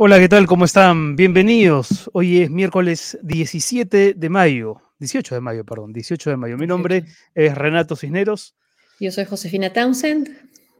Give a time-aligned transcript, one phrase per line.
[0.00, 0.46] Hola, ¿qué tal?
[0.46, 1.16] ¿Cómo están?
[1.16, 2.08] Bienvenidos.
[2.12, 6.56] Hoy es miércoles 17 de mayo, 18 de mayo, perdón, 18 de mayo.
[6.56, 8.54] Mi nombre es Renato Cisneros.
[9.00, 10.28] Yo soy Josefina Townsend.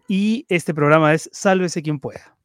[0.07, 2.38] Y este programa es Sálvese quien pueda.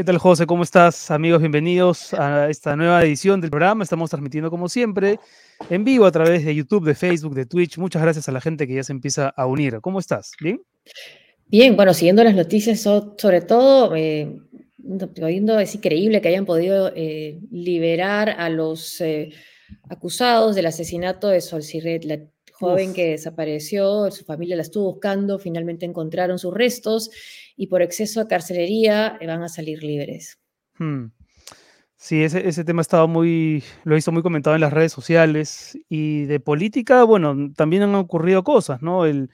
[0.00, 0.46] ¿Qué tal, José?
[0.46, 1.10] ¿Cómo estás?
[1.10, 3.84] Amigos, bienvenidos a esta nueva edición del programa.
[3.84, 5.20] Estamos transmitiendo, como siempre,
[5.68, 7.76] en vivo a través de YouTube, de Facebook, de Twitch.
[7.76, 9.78] Muchas gracias a la gente que ya se empieza a unir.
[9.82, 10.32] ¿Cómo estás?
[10.40, 10.62] ¿Bien?
[11.48, 14.40] Bien, bueno, siguiendo las noticias, sobre todo, eh,
[15.60, 19.34] es increíble que hayan podido eh, liberar a los eh,
[19.90, 21.62] acusados del asesinato de Sol
[22.60, 27.10] joven que desapareció, su familia la estuvo buscando, finalmente encontraron sus restos
[27.56, 30.38] y por exceso de carcelería eh, van a salir libres.
[30.78, 31.06] Hmm.
[31.96, 34.92] Sí, ese, ese, tema ha estado muy, lo he visto muy comentado en las redes
[34.92, 39.04] sociales y de política, bueno, también han ocurrido cosas, ¿no?
[39.04, 39.30] El,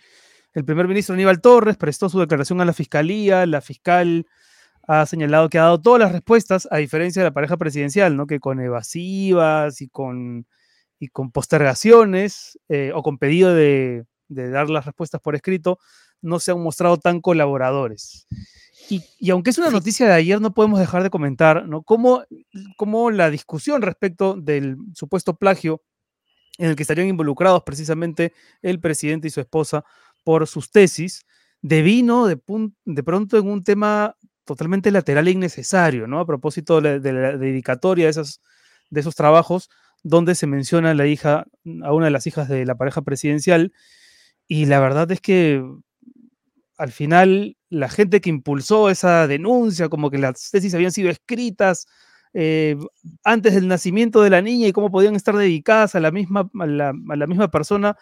[0.53, 4.27] el primer ministro Aníbal Torres prestó su declaración a la fiscalía, la fiscal
[4.89, 8.27] ha señalado que ha dado todas las respuestas, a diferencia de la pareja presidencial, ¿no?
[8.27, 10.47] Que con evasivas y con,
[10.99, 15.79] y con postergaciones eh, o con pedido de, de dar las respuestas por escrito,
[16.23, 18.27] no se han mostrado tan colaboradores.
[18.89, 21.83] Y, aunque es una noticia de ayer, no podemos dejar de comentar ¿no?
[21.83, 22.25] cómo,
[22.77, 25.83] cómo la discusión respecto del supuesto plagio
[26.59, 29.85] en el que estarían involucrados precisamente el presidente y su esposa
[30.25, 31.27] por sus tesis,
[31.63, 32.41] devino de,
[32.85, 36.21] de pronto en un tema totalmente lateral e innecesario, ¿no?
[36.21, 38.41] A propósito de la, dedicatoria de, esas,
[38.91, 39.69] de esos trabajos,
[40.03, 41.47] donde se menciona a la hija,
[41.83, 43.73] a una de las hijas de la pareja presidencial,
[44.49, 45.63] y la verdad es que
[46.79, 51.87] al final la gente que impulsó esa denuncia, como que las tesis habían sido escritas
[52.35, 52.77] eh,
[53.25, 56.67] antes del nacimiento de la niña y cómo podían estar dedicadas a la misma, a
[56.67, 57.97] la, misma persona,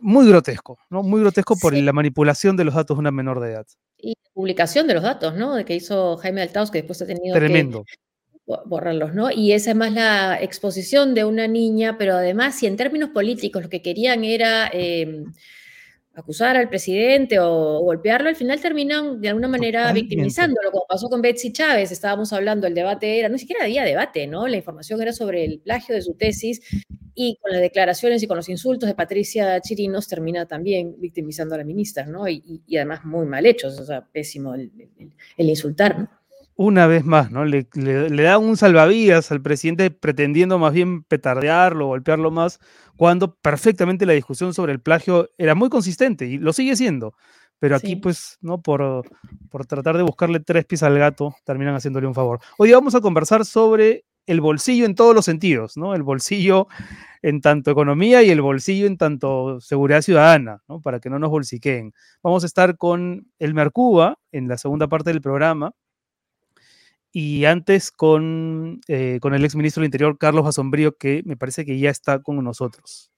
[0.00, 1.02] muy grotesco, ¿no?
[1.02, 3.66] Muy grotesco por la manipulación de los datos de una menor de edad.
[3.98, 5.54] Y la publicación de los datos, ¿no?
[5.54, 7.84] De que hizo Jaime Altaus, que después ha tenido Tremendo.
[7.84, 7.94] que
[8.66, 9.30] borrarlos, ¿no?
[9.30, 13.62] Y esa es más la exposición de una niña, pero además, si en términos políticos
[13.62, 14.70] lo que querían era...
[14.72, 15.24] Eh,
[16.20, 21.22] acusar al presidente o golpearlo, al final terminan de alguna manera victimizándolo, como pasó con
[21.22, 24.46] Betsy Chávez, estábamos hablando, el debate era, no siquiera había debate, ¿no?
[24.46, 26.60] La información era sobre el plagio de su tesis
[27.14, 31.58] y con las declaraciones y con los insultos de Patricia Chirinos termina también victimizando a
[31.58, 32.28] la ministra, ¿no?
[32.28, 34.70] Y, además muy mal hechos, o sea, pésimo el,
[35.36, 36.19] insultar, ¿no?
[36.62, 37.46] Una vez más, ¿no?
[37.46, 42.60] Le, le da un salvavidas al presidente pretendiendo más bien petardearlo, golpearlo más,
[42.98, 47.14] cuando perfectamente la discusión sobre el plagio era muy consistente y lo sigue siendo.
[47.60, 48.60] Pero aquí, pues, ¿no?
[48.60, 49.08] Por,
[49.48, 52.40] por tratar de buscarle tres pies al gato, terminan haciéndole un favor.
[52.58, 55.94] Hoy vamos a conversar sobre el bolsillo en todos los sentidos, ¿no?
[55.94, 56.68] El bolsillo
[57.22, 60.82] en tanto economía y el bolsillo en tanto seguridad ciudadana, ¿no?
[60.82, 61.94] Para que no nos bolsiqueen.
[62.22, 65.72] Vamos a estar con el Mercuba en la segunda parte del programa,
[67.12, 71.78] y antes con, eh, con el exministro del Interior, Carlos Asombrío, que me parece que
[71.78, 73.10] ya está con nosotros.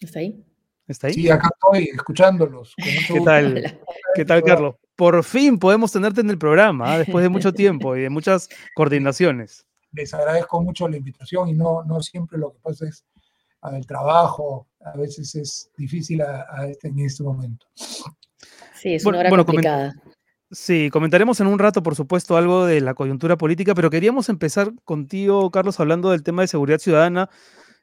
[0.00, 0.44] ¿Está ahí?
[0.86, 1.14] ¿Está ahí?
[1.14, 2.74] Sí, acá estoy escuchándolos.
[3.08, 3.80] ¿Qué tal?
[4.14, 4.76] ¿Qué tal, Carlos?
[4.96, 6.98] Por fin podemos tenerte en el programa, ¿ah?
[6.98, 9.66] después de mucho tiempo y de muchas coordinaciones.
[9.92, 13.04] Les agradezco mucho la invitación y no, no siempre lo que pasa es
[13.72, 17.66] el trabajo, a veces es difícil a, este, en este momento.
[18.74, 19.92] Sí, es una hora complicada.
[20.52, 24.72] Sí, comentaremos en un rato, por supuesto, algo de la coyuntura política, pero queríamos empezar
[24.84, 27.30] contigo, Carlos, hablando del tema de seguridad ciudadana,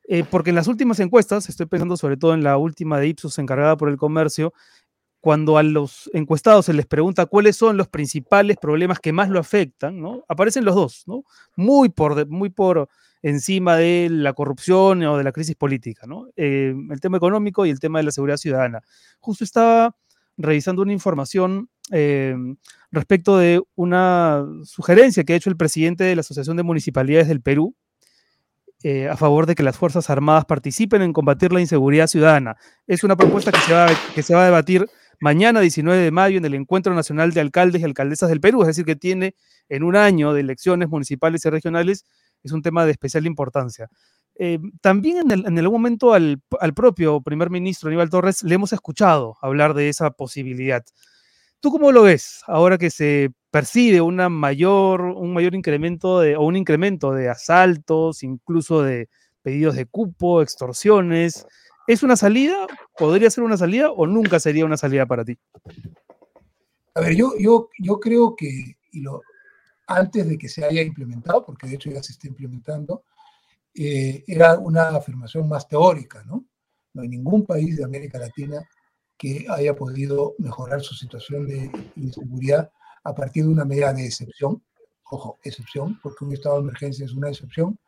[0.09, 3.39] eh, porque en las últimas encuestas, estoy pensando sobre todo en la última de Ipsos
[3.39, 4.53] encargada por el comercio,
[5.21, 9.39] cuando a los encuestados se les pregunta cuáles son los principales problemas que más lo
[9.39, 10.25] afectan, ¿no?
[10.27, 11.23] Aparecen los dos, ¿no?
[11.55, 12.89] Muy por,
[13.21, 16.27] encima de la corrupción o de la crisis política, ¿no?
[16.35, 18.81] Eh, el tema económico y el tema de la seguridad ciudadana.
[19.19, 19.95] Justo estaba
[20.37, 22.57] revisando una información Em,
[22.91, 27.41] respecto de una sugerencia que ha hecho el presidente de la Asociación de Municipalidades del
[27.41, 27.75] Perú
[28.83, 32.57] eh, a favor de que las Fuerzas Armadas participen en combatir la inseguridad ciudadana.
[32.85, 34.87] Es una propuesta que se va, que se va a debatir
[35.19, 38.67] mañana, 19 de mayo, en el Encuentro Nacional de Alcaldes y Alcaldesas del Perú, es
[38.67, 39.33] decir, que tiene
[39.67, 42.05] en un año de elecciones municipales y regionales,
[42.43, 43.89] es un tema de especial importancia.
[44.35, 49.37] Eh, también en, algún momento al, al propio primer ministro Aníbal Torres le hemos escuchado
[49.41, 50.85] hablar de esa posibilidad.
[51.59, 56.43] ¿Tú cómo lo ves ahora que se percibe una mayor, un mayor incremento de, o
[56.43, 59.09] un incremento de asaltos, incluso de
[59.41, 61.45] pedidos de cupo, extorsiones,
[61.87, 62.67] ¿Es una salida?
[62.97, 65.39] ¿Podría ser una salida o nunca sería una salida para ti?
[66.95, 69.21] A ver, yo, yo, yo creo que y lo,
[69.87, 73.05] antes de que se haya implementado, porque de hecho ya se está implementando,
[73.73, 76.43] eh, era una afirmación más teórica, ¿no?
[76.93, 78.67] No hay ningún país de América Latina
[79.17, 82.71] que haya podido mejorar su situación de inseguridad
[83.03, 84.63] a partir de una medida de excepción,
[85.09, 87.79] ojo, excepción, porque un estado de emergencia es una excepción,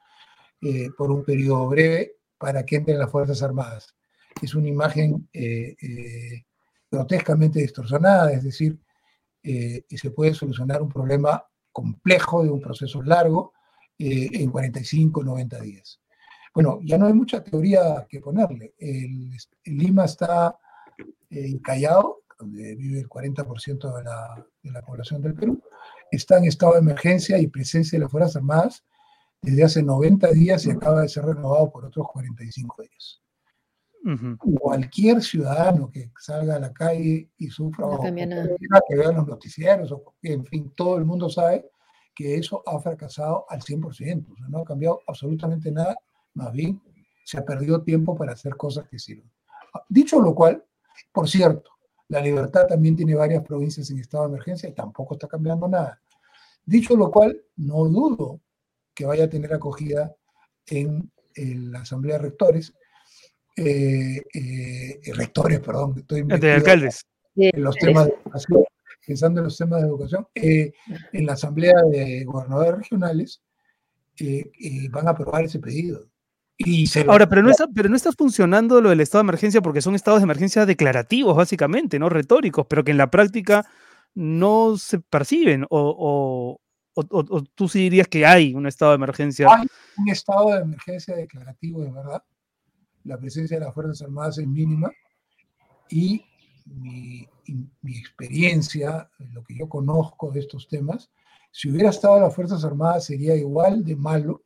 [0.61, 3.95] eh, por un periodo breve para que entren las Fuerzas Armadas.
[4.41, 6.45] Es una imagen eh, eh,
[6.91, 8.79] grotescamente distorsionada, es decir,
[9.41, 13.53] se puede solucionar un problema complejo de un proceso largo
[13.97, 16.01] en 45, 90 días.
[16.53, 18.73] Bueno, ya no hay mucha teoría que ponerle.
[18.77, 19.31] El,
[19.65, 20.57] Lima está
[21.29, 25.61] encallado, donde vive el 40% de la, de la población del Perú,
[26.11, 28.83] está en estado de emergencia y presencia de las Fuerzas Armadas
[29.41, 33.21] desde hace 90 días y acaba de ser renovado por otros 45 días.
[34.59, 38.11] Cualquier ciudadano que salga a la calle y sufra o que
[38.95, 41.69] vea los noticieros, o, en fin, todo el mundo sabe
[42.15, 45.97] que eso ha fracasado al 100%, o sea, no ha cambiado absolutamente nada,
[46.33, 46.81] más bien
[47.25, 49.29] se ha perdido tiempo para hacer cosas que sirven.
[49.87, 50.63] Dicho lo cual,
[51.11, 51.71] por cierto,
[52.09, 56.01] la libertad también tiene varias provincias en estado de emergencia y tampoco está cambiando nada.
[56.65, 58.41] Dicho lo cual, no dudo
[58.93, 60.15] que vaya a tener acogida
[60.67, 62.73] en, la Asamblea de Rectores,
[63.55, 67.05] eh, eh, rectores, perdón, estoy de alcaldes.
[67.35, 68.63] En los temas de educación,
[69.07, 70.73] pensando en los temas de educación, eh,
[71.13, 73.41] en la Asamblea de Gobernadores Regionales
[74.89, 76.09] van a aprobar ese pedido.
[76.61, 79.81] Y Ahora, pero no, está, pero no está funcionando lo del estado de emergencia porque
[79.81, 83.65] son estados de emergencia declarativos, básicamente, no retóricos, pero que en la práctica
[84.13, 86.59] no se perciben o,
[86.93, 89.47] o, tú sí dirías que hay un estado de emergencia?
[89.49, 89.67] Hay
[89.97, 92.21] un estado de emergencia declarativo, de verdad.
[93.05, 94.91] La presencia de las Fuerzas Armadas es mínima
[95.89, 96.25] y
[96.65, 97.25] mi,
[97.81, 101.09] mi experiencia, lo que yo conozco de estos temas,
[101.51, 104.43] si hubiera estado las Fuerzas Armadas sería igual de malo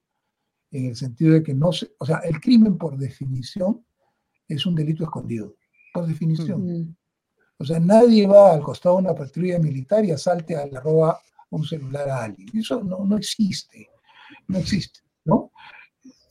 [0.74, 3.86] en el sentido de que no se, o sea, el crimen por definición
[4.48, 5.56] es un delito escondido,
[5.94, 6.98] por definición.
[7.58, 11.22] O sea, nadie va al costado de una patrulla militar y asalte a la roba
[11.52, 12.50] un celular a alguien.
[12.58, 13.88] Eso no, no existe,
[14.48, 15.52] no existe, ¿no?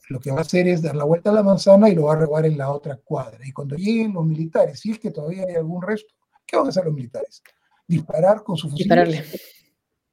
[0.09, 2.13] Lo que va a hacer es dar la vuelta a la manzana y lo va
[2.13, 3.39] a robar en la otra cuadra.
[3.47, 6.13] Y cuando lleguen los militares, si es que todavía hay algún resto,
[6.45, 7.41] ¿qué van a hacer los militares?
[7.87, 8.91] Disparar con su fusil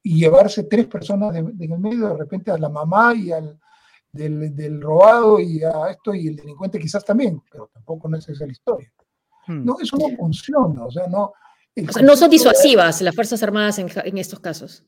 [0.03, 3.59] y llevarse tres personas de, en el medio, de repente a la mamá y al
[4.13, 8.29] del, del, robado y a esto y el delincuente quizás también, pero tampoco no es
[8.29, 8.93] esa la historia.
[9.47, 9.65] Hmm.
[9.65, 11.33] No, eso no funciona, o sea, no...
[12.03, 14.85] no son disuasivas las Fuerzas Armadas en, en estos casos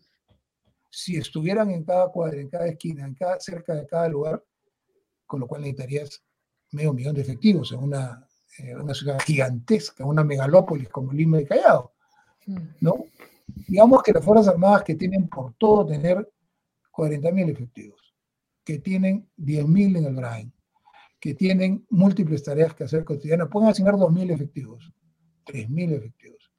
[0.92, 4.44] si estuvieran en cada cuadra, en cada esquina, en cada, cerca de cada lugar,
[5.26, 6.22] con lo cual necesitarías
[6.70, 8.28] medio millón de efectivos en una,
[8.58, 11.92] eh, una ciudad gigantesca, una megalópolis como Lima y Callao,
[12.46, 12.58] mm.
[12.80, 13.06] ¿no?
[13.46, 16.30] Digamos que las Fuerzas Armadas que tienen por todo tener
[16.92, 18.01] 40.000 efectivos,
[18.64, 20.52] que tienen 10.000 en el Brain,
[21.20, 24.92] que tienen múltiples tareas que hacer cotidianas, pueden asignar 2.000 efectivos,
[25.46, 26.50] 3.000 efectivos.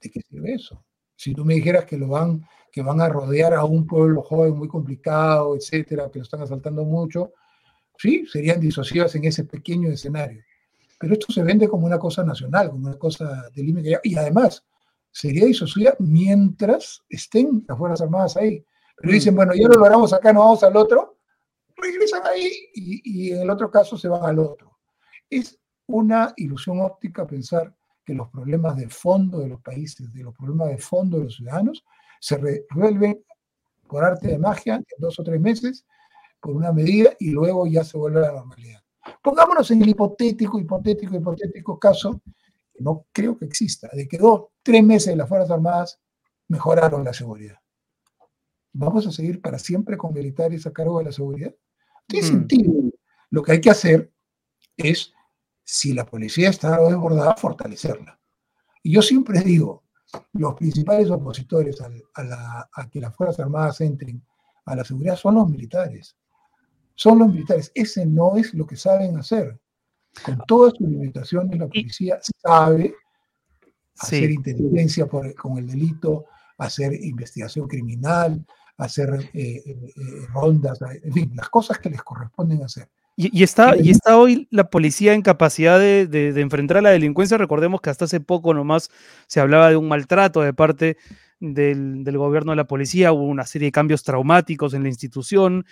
[0.00, 0.84] ¿De qué sirve eso?
[1.16, 4.56] Si tú me dijeras que lo van que van a rodear a un pueblo joven
[4.56, 7.32] muy complicado, etcétera, que lo están asaltando mucho,
[7.98, 10.42] sí, serían disuasivas en ese pequeño escenario.
[10.98, 13.98] Pero esto se vende como una cosa nacional, como una cosa de límite.
[14.04, 14.64] Y además,
[15.10, 18.64] sería disuasiva mientras estén las Fuerzas Armadas ahí.
[19.00, 21.18] Pero dicen, bueno, ya lo logramos acá, no vamos al otro,
[21.76, 24.78] regresan ahí y, y en el otro caso se van al otro.
[25.28, 30.34] Es una ilusión óptica pensar que los problemas de fondo de los países, de los
[30.34, 31.84] problemas de fondo de los ciudadanos,
[32.20, 33.22] se resuelve
[33.88, 35.84] por arte de magia en dos o tres meses
[36.40, 38.80] por una medida y luego ya se vuelve a la normalidad.
[39.22, 42.20] Pongámonos en el hipotético, hipotético, hipotético caso,
[42.72, 46.00] que no creo que exista, de que dos, tres meses las Fuerzas Armadas
[46.48, 47.56] mejoraron la seguridad.
[48.72, 51.54] ¿Vamos a seguir para siempre con militares a cargo de la seguridad?
[52.06, 52.30] Tiene mm.
[52.30, 52.72] sentido.
[53.30, 54.12] Lo que hay que hacer
[54.76, 55.12] es,
[55.64, 58.18] si la policía está desbordada, fortalecerla.
[58.82, 59.84] Y yo siempre digo,
[60.32, 64.24] los principales opositores a, que las Fuerzas Armadas entren
[64.64, 66.16] a la seguridad son los militares.
[66.94, 67.70] Son los militares.
[67.74, 69.58] Ese no es lo que saben hacer.
[70.24, 72.94] Con todas sus limitaciones, la policía sabe
[73.96, 76.26] hacer inteligencia con el delito,
[76.60, 78.44] hacer investigación criminal,
[78.76, 82.88] hacer eh, eh, eh, rondas, en fin, las cosas que les corresponden hacer.
[83.16, 87.36] Y, está, y está hoy la policía en capacidad de, de, enfrentar a la delincuencia.
[87.36, 88.88] Recordemos que hasta hace poco nomás
[89.26, 90.96] se hablaba de un maltrato de parte
[91.38, 95.66] del, del, gobierno de la policía, hubo una serie de cambios traumáticos en la institución.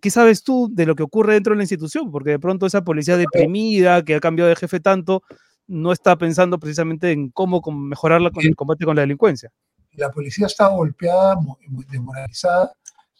[0.00, 2.10] ¿Qué sabes tú de lo que ocurre dentro de la institución?
[2.10, 5.22] Porque de pronto esa policía deprimida, que ha cambiado de jefe tanto,
[5.66, 9.50] no está pensando precisamente en cómo mejorarla con el combate con la delincuencia.
[9.96, 11.36] La policía está golpeada,
[11.90, 12.72] desmoralizada,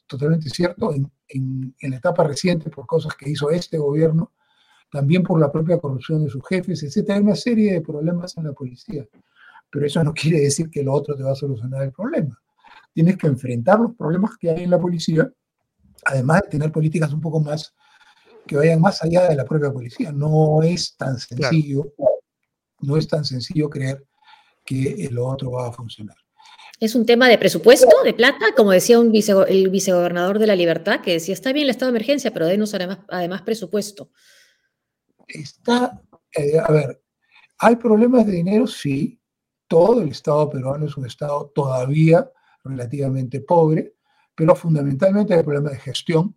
[0.07, 4.33] totalmente cierto, en, en, la etapa reciente por cosas que hizo este gobierno,
[4.91, 7.11] también por la propia corrupción de sus jefes, etc.
[7.11, 9.07] Hay una serie de problemas en la policía,
[9.71, 12.41] pero eso no quiere decir que lo otro te va a solucionar el problema.
[12.93, 15.31] Tienes que enfrentar los problemas que hay en la policía,
[16.05, 17.75] además de tener políticas un poco más
[18.47, 20.13] que vayan más allá de la propia policía.
[20.13, 21.93] No es tan sencillo,
[22.81, 24.05] no es tan sencillo creer
[24.65, 26.17] que lo otro va a funcionar.
[26.85, 29.11] Es un tema de presupuesto, de plata, como decía un
[29.49, 32.75] el vicegobernador de la Libertad, que decía, está bien el estado de emergencia, pero denos
[32.75, 34.11] además, presupuesto.
[35.27, 37.03] Está, eh, a ver,
[37.59, 38.67] ¿hay problemas de dinero?
[38.67, 39.19] Sí.
[39.67, 42.31] Todo el Estado peruano es un Estado todavía
[42.63, 43.95] relativamente pobre,
[44.35, 46.37] pero fundamentalmente hay problemas de gestión,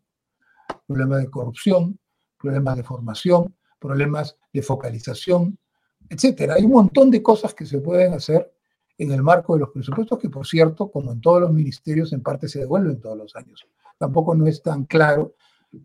[0.87, 1.99] problemas de corrupción,
[2.37, 5.59] problemas de formación, problemas de focalización,
[6.07, 6.53] etcétera.
[6.53, 8.56] Hay un montón de cosas que se pueden hacer
[8.97, 12.21] en el marco de los presupuestos, que por cierto, como en todos los ministerios, en
[12.21, 13.65] parte se devuelven todos los años.
[13.97, 15.35] Tampoco no es tan claro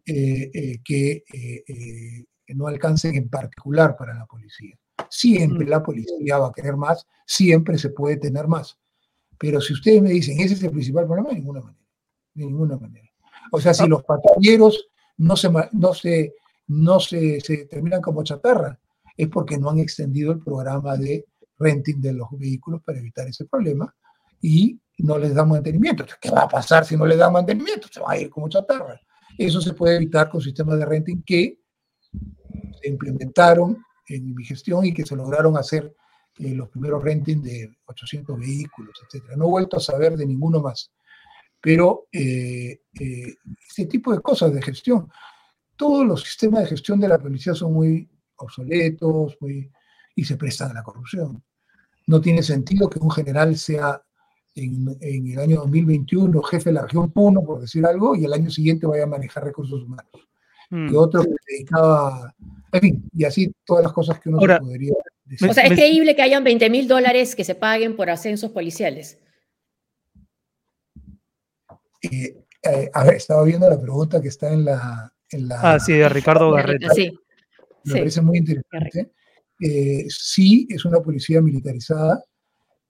[0.07, 4.78] eh, eh, que eh, no alcancen en particular para la policía.
[5.11, 5.69] Siempre mm.
[5.69, 8.78] la policía va a querer más, siempre se puede tener más.
[9.38, 11.85] Pero si ustedes me dicen, ese es el principal problema, de ninguna manera.
[12.35, 13.09] De ninguna manera.
[13.50, 13.88] O sea, si ah.
[13.88, 14.88] los patrulleros
[15.19, 16.35] no se, no se,
[16.69, 18.78] no se, se terminan como chatarra,
[19.16, 21.26] es porque no han extendido el programa de
[21.62, 23.95] renting de los vehículos para evitar ese problema
[24.40, 26.04] y no les dan mantenimiento.
[26.21, 27.88] ¿Qué va a pasar si no les dan mantenimiento?
[27.90, 29.00] Se va a ir como chatarra.
[29.38, 31.59] Eso se puede evitar con sistemas de renting que
[32.81, 35.95] se implementaron en mi gestión y que se lograron hacer
[36.38, 39.37] eh, los primeros renting de 800 vehículos, etc.
[39.37, 40.92] No he vuelto a saber de ninguno más.
[41.61, 43.35] Pero eh, eh,
[43.69, 45.09] este tipo de cosas de gestión,
[45.76, 49.71] todos los sistemas de gestión de la policía son muy obsoletos muy,
[50.14, 51.42] y se prestan a la corrupción.
[52.06, 54.02] No tiene sentido que un general sea
[54.54, 58.50] en, el año 2021 jefe de la región Puno, por decir algo, y el año
[58.50, 60.11] siguiente vaya a manejar recursos humanos.
[60.71, 60.90] Mm.
[60.90, 62.35] Que otro se dedicaba,
[62.73, 64.94] en fin, y así todas las cosas que uno podría
[65.25, 65.50] decir.
[65.50, 69.18] O sea, es creíble que hayan 20 mil dólares que se paguen por ascensos policiales.
[72.02, 75.12] Eh, eh, a ver, estaba viendo la pregunta que está en la...
[75.30, 76.90] En la ah, sí, de Ricardo Garreta.
[76.90, 77.11] Sí.
[77.85, 79.12] Me parece muy interesante.
[79.64, 82.25] Eh, sí, es una policía militarizada.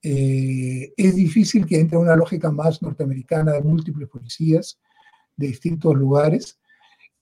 [0.03, 4.81] Eh, es difícil que entre una lógica más norteamericana de múltiples policías
[5.37, 6.59] de distintos lugares,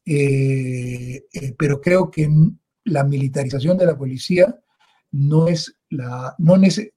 [0.07, 1.25] eh,
[1.59, 2.29] pero creo que
[2.85, 4.57] la militarización de la policía
[5.11, 6.37] no es la.
[6.39, 6.55] No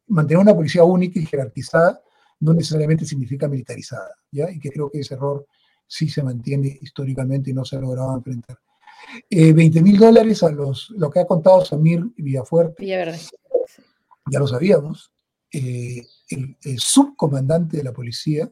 [0.07, 1.99] mantener una policía única y jerarquizada
[2.39, 4.51] no necesariamente significa militarizada, ¿ya?
[4.51, 5.47] Y que creo que ese error
[5.87, 8.57] sí se mantiene históricamente y no se ha logrado enfrentar.
[9.29, 12.85] 20 eh, mil dólares a los, lo que ha contado Samir Villafuerte.
[14.31, 15.11] Ya lo sabíamos.
[15.51, 18.51] Eh, el, subcomandante de la policía,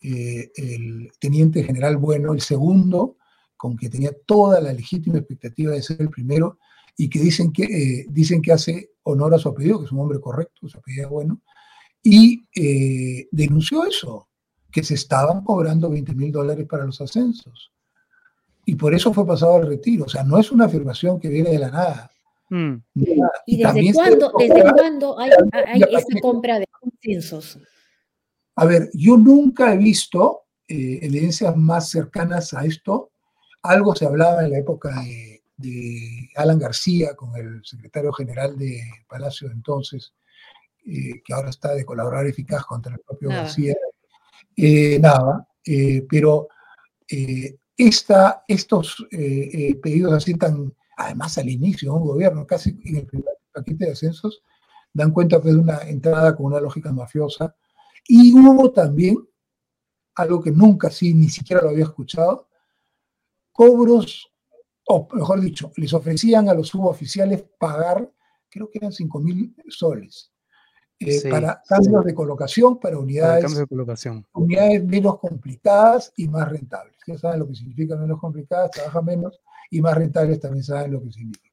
[0.00, 3.16] eh, el teniente general Bueno, el segundo,
[3.56, 6.58] con que tenía toda la legítima expectativa de ser el primero,
[6.96, 10.20] y que dicen que, dicen que hace honor a su apellido, que es un hombre
[10.20, 11.40] correcto, su apellido es bueno,
[12.02, 12.44] y
[13.30, 14.28] denunció eso,
[14.72, 17.72] que se estaban cobrando 20 mil dólares para los ascensos
[18.68, 20.04] y por eso fue pasado al retiro.
[20.04, 22.10] O sea, no es una afirmación que viene de la nada.
[22.50, 22.74] Mm.
[23.46, 25.30] ¿Y, desde cuándo, desde cuándo hay,
[25.90, 27.58] esta compra de consensos?
[28.56, 33.10] A ver, yo nunca he visto eh, evidencias más cercanas a esto.
[33.62, 35.02] Algo se hablaba en la época
[35.56, 40.12] de, Alan García con el secretario general de Palacio de entonces,
[40.84, 43.74] eh, que ahora está de colaborar eficaz contra el propio García.
[44.54, 45.48] Eh, nada,
[46.10, 46.48] pero
[47.78, 53.06] estos eh, eh, pedidos así tan, además al inicio de un gobierno, casi en el
[53.06, 54.42] primer paquete de ascensos,
[54.92, 57.54] dan cuenta pues, de una entrada con una lógica mafiosa.
[58.06, 59.16] Y hubo también,
[60.16, 62.48] algo que nunca sí, ni siquiera lo había escuchado,
[63.52, 64.32] cobros,
[64.86, 68.10] o mejor dicho, les ofrecían a los suboficiales pagar,
[68.48, 70.32] creo que eran 5 mil soles,
[71.00, 74.26] eh, para cambios de colocación, para unidades, de colocación.
[74.34, 76.96] unidades menos complicadas y más rentables.
[77.06, 79.40] Ya saben lo que significa menos complicadas, trabaja menos,
[79.70, 81.48] y más rentables también saben lo que significa.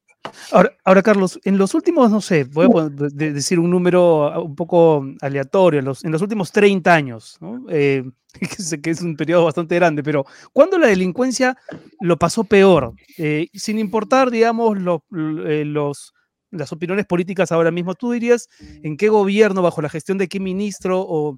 [0.84, 5.04] Ahora, Carlos, en los últimos, no sé, voy a decir un número ah, un poco
[5.20, 7.38] aleatorio, en los, en los últimos 30 años,
[7.68, 8.04] eh,
[8.82, 11.56] que, es un periodo bastante grande, pero ¿cuándo la delincuencia
[12.00, 12.94] lo pasó peor?
[13.18, 16.14] Eh, sin importar, digamos, los,
[16.50, 18.48] las opiniones políticas ahora mismo, ¿tú dirías
[18.82, 21.36] en qué gobierno, bajo la gestión de qué ministro o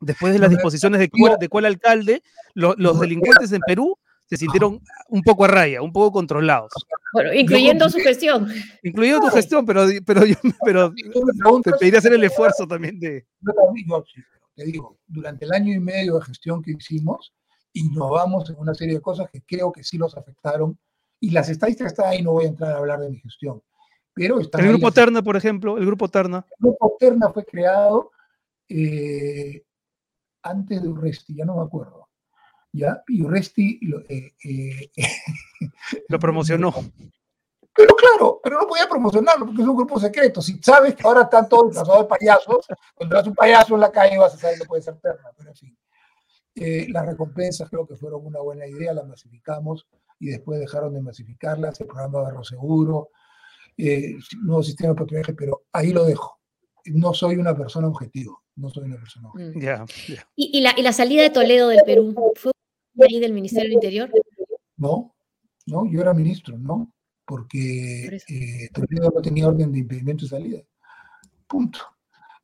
[0.00, 2.22] después de las disposiciones de cuál, de cuál alcalde,
[2.54, 6.70] los delincuentes en Perú se sintieron un poco a raya, un poco controlados.
[7.14, 8.48] Bueno, incluyendo su gestión.
[8.82, 10.92] Incluyendo tu gestión, pero, pero, yo, pero
[11.62, 13.26] te pediría hacer el esfuerzo también de...
[13.40, 14.04] Yo
[14.54, 17.32] te digo, durante el año y medio de gestión que hicimos,
[17.72, 20.78] innovamos en una serie de cosas que creo que sí los afectaron.
[21.20, 23.62] Y las estadísticas están ahí, no voy a entrar a hablar de mi gestión.
[24.18, 26.44] Pero el grupo Terna, por ejemplo, el grupo Terna.
[26.50, 28.10] El grupo Terna fue creado
[28.68, 29.62] eh,
[30.42, 32.08] antes de Urresti, ya no me acuerdo.
[32.72, 33.02] ¿ya?
[33.08, 34.90] Y Urresti lo, eh, eh,
[36.08, 36.74] lo promocionó.
[37.74, 40.42] Pero claro, pero no podía promocionarlo porque es un grupo secreto.
[40.42, 43.92] Si sabes que ahora están todos disfrazados de payasos, cuando eres un payaso en la
[43.92, 45.78] calle vas a saber que puede ser perna, pero en fin.
[46.56, 49.86] Eh, las recompensas creo que fueron una buena idea, las masificamos
[50.18, 53.10] y después dejaron de masificarlas, el programa Barro Seguro,
[53.78, 56.38] eh, nuevo sistema de patrullaje, pero ahí lo dejo.
[56.86, 59.84] No soy una persona objetivo, no soy una persona objetiva.
[59.84, 60.14] Mm.
[60.34, 62.52] ¿Y, la, ¿Y, la, salida de Toledo del Perú fue
[63.08, 64.10] ahí del Ministerio del Interior?
[64.76, 65.14] No,
[65.66, 66.92] no, yo era ministro, no,
[67.24, 70.62] porque eh, Toledo no tenía orden de impedimento de salida.
[71.46, 71.78] Punto.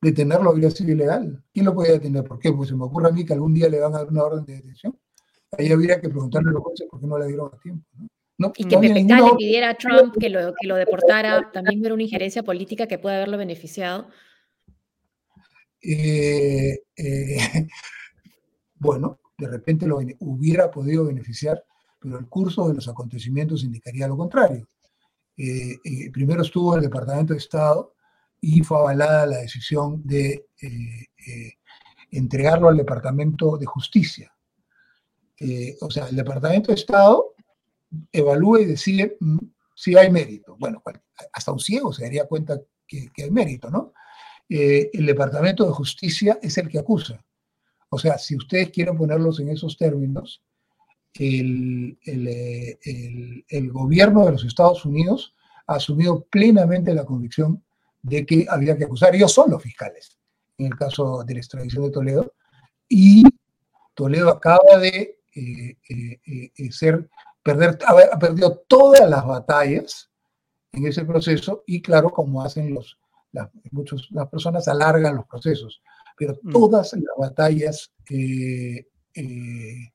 [0.01, 1.43] Detenerlo habría sido ilegal.
[1.51, 2.23] ¿Quién lo podía detener?
[2.23, 2.53] ¿Por qué?
[2.53, 4.45] Pues se me ocurre a mí que algún día le van a dar una orden
[4.45, 4.97] de detención.
[5.57, 7.85] Ahí habría que preguntarle a los jueces por qué no le dieron a tiempo.
[7.97, 8.07] ¿no?
[8.37, 12.03] Y que Pepe le pidiera a Trump que lo, que lo deportara, también era una
[12.03, 14.09] injerencia política que puede haberlo beneficiado.
[15.81, 17.37] Eh, eh,
[18.75, 21.63] bueno, de repente lo hubiera podido beneficiar,
[21.99, 24.67] pero el curso de los acontecimientos indicaría lo contrario.
[25.37, 25.77] Eh,
[26.11, 27.93] primero estuvo en el Departamento de Estado
[28.41, 30.45] y fue avalada la decisión de
[32.11, 34.33] entregarlo al Departamento de Justicia.
[35.81, 37.34] o sea, el Departamento de Estado
[38.11, 39.37] evalúa y decide mm,
[39.75, 40.55] si hay mérito.
[40.59, 40.81] Bueno,
[41.33, 43.93] hasta un ciego se daría cuenta que, que hay mérito, ¿no?
[44.47, 47.19] el Departamento de Justicia es el que acusa.
[47.89, 50.43] O sea, si ustedes quieren ponerlos en esos términos,
[51.13, 51.97] el,
[53.49, 55.33] el, gobierno de los Estados Unidos
[55.67, 57.63] ha asumido plenamente la convicción
[58.01, 59.15] de que había que acusar.
[59.15, 60.19] Ellos son los fiscales,
[60.57, 62.33] en el caso de la extradición de Toledo,
[62.87, 63.23] y
[63.93, 67.09] Toledo acaba de eh, eh, eh, ser,
[67.45, 70.09] perder, ha perdido todas las batallas
[70.71, 72.97] en ese proceso, y claro, como hacen los,
[73.31, 75.81] las, muchos, las personas, alargan los procesos
[76.15, 76.51] pero mm.
[76.51, 79.91] todas las batallas, eh, eh,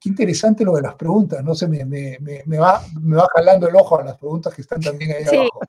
[0.00, 3.68] qué interesante lo de las preguntas, no sé, me, me, me, va, me va jalando
[3.68, 5.60] el ojo a las preguntas que están también ahí abajo.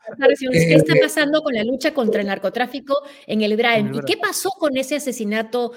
[0.51, 2.95] ¿Qué está eh, pasando con la lucha contra el narcotráfico
[3.27, 3.93] en el Brain?
[3.93, 5.73] ¿Y qué pasó con ese asesinato,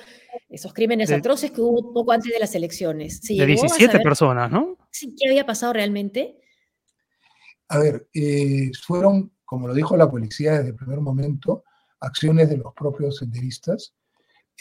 [0.48, 3.20] esos crímenes atroces que hubo poco antes de las elecciones?
[3.20, 4.76] de 17 personas, ¿no?
[5.00, 6.40] ¿Qué había pasado realmente?
[7.68, 8.08] A ver,
[8.86, 11.64] fueron, como lo dijo la policía desde el primer momento,
[12.00, 13.94] acciones de los propios senderistas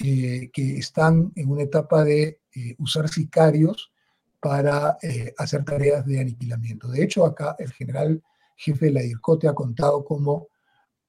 [0.04, 3.92] eh, que están en una etapa de eh, usar sicarios
[4.40, 6.88] para eh, hacer tareas de aniquilamiento.
[6.88, 8.24] De hecho, acá el general
[8.58, 10.48] jefe de la IRCOTE ha contado cómo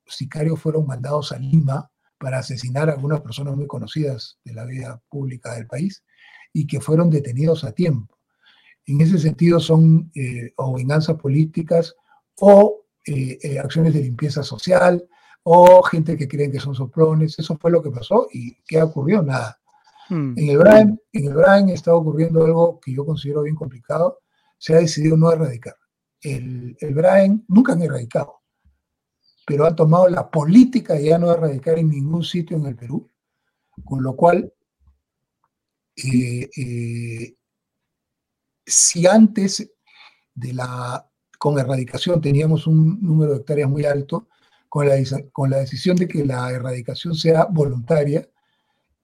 [0.06, 5.00] sicarios fueron mandados a Lima para asesinar a algunas personas muy conocidas de la vida
[5.08, 6.04] pública del país
[6.52, 8.18] y que fueron detenidos a tiempo.
[8.86, 10.12] En ese sentido son
[10.56, 11.94] o venganzas políticas
[12.40, 12.82] o
[13.62, 15.08] acciones de limpieza social,
[15.44, 17.38] o gente que creen que son soplones.
[17.38, 19.22] Eso fue lo que pasó y ¿qué ocurrió?
[19.22, 19.60] Nada.
[20.08, 20.34] Hmm.
[20.36, 24.20] En, el en el está ocurriendo algo que yo considero bien complicado.
[24.58, 25.76] Se ha decidido no erradicar.
[26.20, 28.40] El, el nunca han erradicado,
[29.46, 33.10] pero han tomado la política de ya no erradicar en ningún sitio en el Perú,
[33.84, 34.50] con lo cual,
[35.96, 37.36] eh, eh,
[38.66, 39.70] si antes
[40.34, 44.28] de la con erradicación teníamos un número de hectáreas muy alto,
[44.68, 44.96] con la,
[45.30, 48.28] con la decisión de que la erradicación sea voluntaria,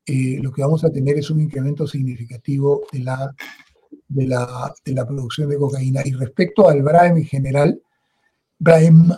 [0.06, 3.34] eh, lo que vamos a tener es un incremento significativo de la,
[4.08, 6.02] de la, de la producción de cocaína.
[6.04, 7.82] Y respecto al BRAEM en general,
[8.58, 9.12] BRAEM,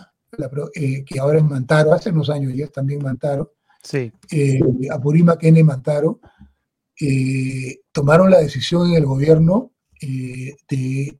[0.75, 4.11] eh, que ahora es Mantaro, hace unos años ya también Mantaro, sí.
[4.29, 4.59] eh,
[4.91, 5.63] Apurímac N.
[5.63, 6.19] Mantaro,
[6.99, 9.72] eh, tomaron la decisión en el gobierno
[10.07, 11.19] de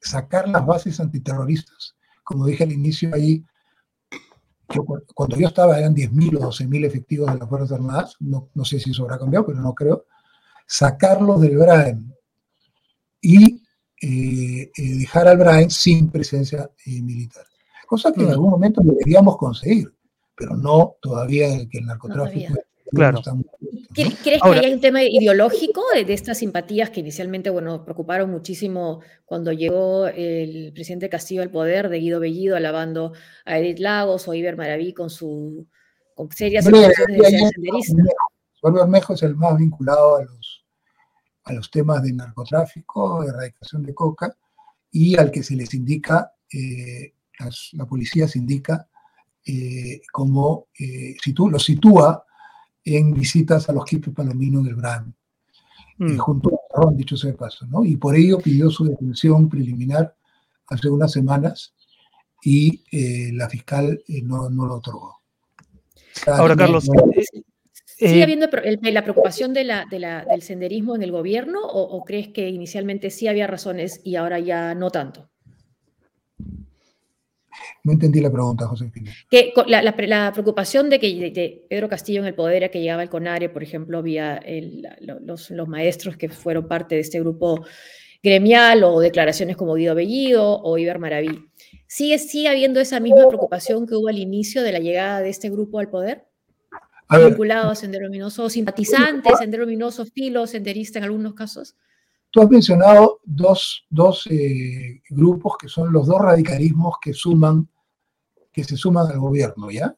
[0.00, 1.94] sacar las bases antiterroristas.
[2.24, 3.44] Como dije al inicio, ahí
[5.14, 8.78] cuando yo estaba eran 10.000 o 12.000 efectivos de las Fuerzas Armadas, no, no, sé
[8.78, 10.04] si eso habrá cambiado, pero no creo,
[10.66, 12.12] sacarlos del BRAEM
[13.22, 13.62] y
[14.02, 17.46] eh, eh, dejar al BRAEM sin presencia eh, militar.
[17.86, 19.90] cosa que en algún momento deberíamos conseguir,
[20.34, 22.54] pero no todavía que el narcotráfico
[22.90, 23.20] Claro.
[23.94, 29.52] ¿Crees que hay un tema ideológico de, estas simpatías que inicialmente, bueno, preocuparon muchísimo cuando
[29.52, 33.12] llegó el presidente Castillo al poder, de Guido Bellido alabando
[33.46, 35.66] a Edith Lagos o Iber Maraví con su
[36.14, 38.02] con serias de senderista?
[38.62, 40.64] Bermejo es el más vinculado a los,
[41.44, 44.36] a los temas de narcotráfico, de erradicación de coca,
[44.90, 47.14] y al que se les indica, eh,
[47.72, 48.88] la policía se indica
[49.46, 52.24] eh, como, eh, tú lo sitúa
[52.96, 55.14] en visitas a los quipes palominos del Bran,
[55.98, 56.16] mm.
[56.16, 57.84] junto a Ron, dicho sea de paso, ¿no?
[57.84, 60.14] Y por ello pidió su detención preliminar
[60.68, 61.74] hace unas semanas
[62.42, 65.20] y eh, la fiscal eh, no, no, lo otorgó.
[66.26, 66.88] Ahora, Carlos,
[67.98, 68.48] eh, ¿sigue habiendo
[68.82, 72.48] la preocupación de la, de la, del senderismo en el gobierno o, o crees que
[72.48, 75.30] inicialmente sí había razones y ahora ya no tanto?
[77.88, 78.92] No entendí la pregunta, José
[79.30, 83.08] Que la, la, preocupación de que Pedro Castillo en el poder a que llegaba el
[83.08, 84.42] CONARE, por ejemplo, había
[85.22, 87.64] los, los, maestros que fueron parte de este grupo
[88.22, 91.46] gremial o declaraciones como Guido Bellido o Iber Maraví.
[91.86, 95.48] ¿Sigue, ¿Sigue habiendo esa misma preocupación que hubo al inicio de la llegada de este
[95.48, 96.26] grupo al poder?
[97.10, 101.74] vinculado a Sendero Luminoso, simpatizantes, Sendero Luminoso, filo, senderista en algunos casos.
[102.30, 107.66] Tú has mencionado dos, dos eh, grupos que son los dos radicalismos que suman,
[108.58, 109.94] que se suman al gobierno, ¿ya?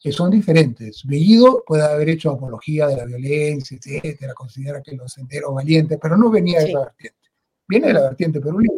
[0.00, 1.02] Que son diferentes.
[1.04, 6.16] Bellido puede haber hecho apología de la violencia, etcétera, considera que los senderos valientes, pero
[6.16, 7.18] no venía de esa vertiente.
[7.66, 8.68] Viene de la vertiente peruana.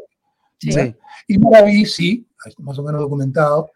[0.59, 0.70] Sí.
[1.29, 2.27] Y Maraví, sí,
[2.61, 3.72] más o menos documentado,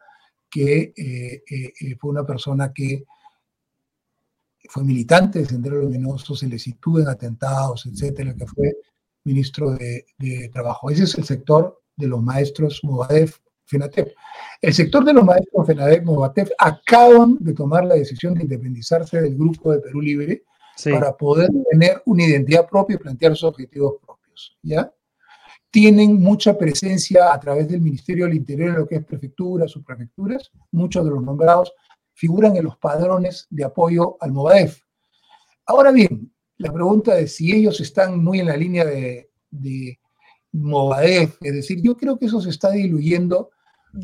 [0.49, 3.05] que eh, eh, fue una persona que
[4.70, 8.77] fue militante de Sendero Luminoso, se le sitúa en atentados, etcétera, que fue
[9.25, 10.07] ministro de,
[10.55, 10.88] Trabajo.
[10.88, 14.14] Ese es el sector de los maestros Movadef, FENATEP.
[14.61, 19.37] El sector de los maestros FENATEP, Movadef, acaban de tomar la decisión de independizarse del
[19.37, 20.44] grupo de Perú Libre
[20.85, 24.59] para poder tener una identidad propia y plantear sus objetivos propios.
[24.62, 24.92] ¿ya?
[25.70, 30.50] Tienen mucha presencia a través del Ministerio del Interior en lo que es prefecturas, subprefecturas.
[30.72, 31.72] Muchos de los nombrados
[32.12, 34.83] figuran en los padrones de apoyo al Movadef.
[35.66, 39.98] Ahora bien, la pregunta de si ellos están muy en la línea de, de
[40.52, 43.50] Movadef, es decir, yo creo que eso se está diluyendo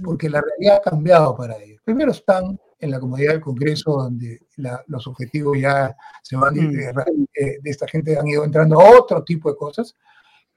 [0.02, 1.80] porque la realidad ha cambiado para ellos.
[1.84, 4.40] Primero están en la comodidad del Congreso, donde
[4.86, 6.70] los objetivos ya se van mm.
[6.72, 9.94] de, esta gente han ido entrando a otro tipo de cosas.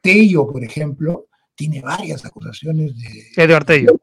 [0.02, 3.44] Tello, por ejemplo, tiene varias acusaciones de...
[3.44, 4.00] Eduardo Tello.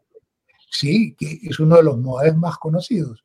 [0.71, 3.25] Sí, que es uno de los Movadef más conocidos.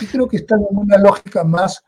[0.00, 1.82] Y creo que están en una lógica más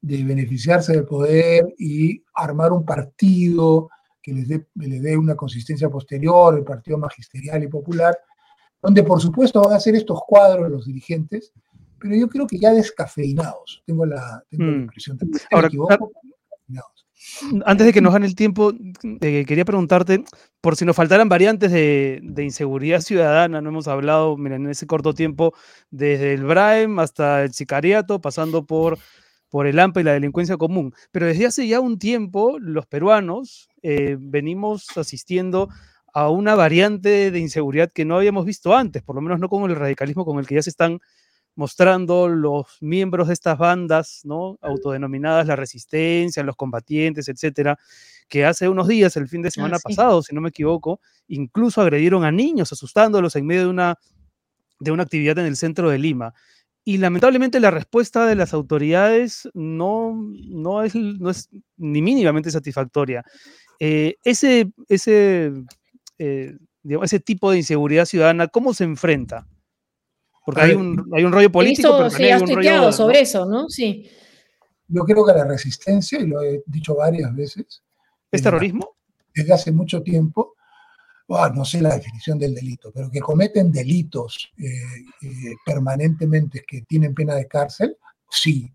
[0.00, 3.88] de beneficiarse del poder y armar un partido
[4.22, 8.16] que les dé, dé una consistencia posterior, el partido magisterial y popular,
[8.84, 11.52] donde por supuesto van a ser estos cuadros los dirigentes,
[11.98, 13.82] pero yo creo que ya descafeinados.
[13.86, 14.80] Tengo la, tengo mm.
[14.82, 15.18] impresión.
[15.50, 15.70] Ahora,
[17.64, 18.74] antes de que nos gane el tiempo,
[19.22, 20.24] eh, quería preguntarte
[20.60, 23.62] por si nos faltaran variantes de, de, inseguridad ciudadana.
[23.62, 25.54] No hemos hablado, miren, en ese corto tiempo,
[25.90, 28.98] desde el BRAEM hasta el sicariato, pasando por
[29.48, 30.92] por el AMPA y la delincuencia común.
[31.12, 35.68] Pero desde hace ya un tiempo, los peruanos eh, venimos asistiendo
[36.14, 39.68] a una variante de inseguridad que no habíamos visto antes, por lo menos no con
[39.68, 41.00] el radicalismo con el que ya se están
[41.56, 44.56] mostrando los miembros de estas bandas, ¿no?
[44.62, 47.78] Autodenominadas la resistencia, los combatientes, etcétera,
[48.28, 51.80] que hace unos días, el fin de ah, semana pasado, si no me equivoco, incluso
[51.80, 53.98] agredieron a niños, asustándolos en medio de una,
[54.78, 56.32] de una actividad en el centro de Lima.
[56.84, 63.24] Y lamentablemente la respuesta de las autoridades no, no, es, no es ni mínimamente satisfactoria.
[63.80, 65.52] Eh, ese, ese,
[66.18, 66.56] eh,
[67.02, 69.46] ese tipo de inseguridad ciudadana, ¿cómo se enfrenta?
[70.44, 71.96] Porque hay un, hay un rollo político.
[71.96, 73.68] pero sí, has tuiteado sobre eso, ¿no?
[73.68, 74.08] Sí.
[74.88, 77.82] Yo creo que la resistencia, y lo he dicho varias veces.
[78.30, 78.96] ¿Es terrorismo?
[79.34, 80.54] Desde hace mucho tiempo,
[81.28, 84.66] no sé la definición del delito, pero que cometen delitos eh,
[85.22, 87.96] eh, permanentemente que tienen pena de cárcel,
[88.30, 88.72] sí.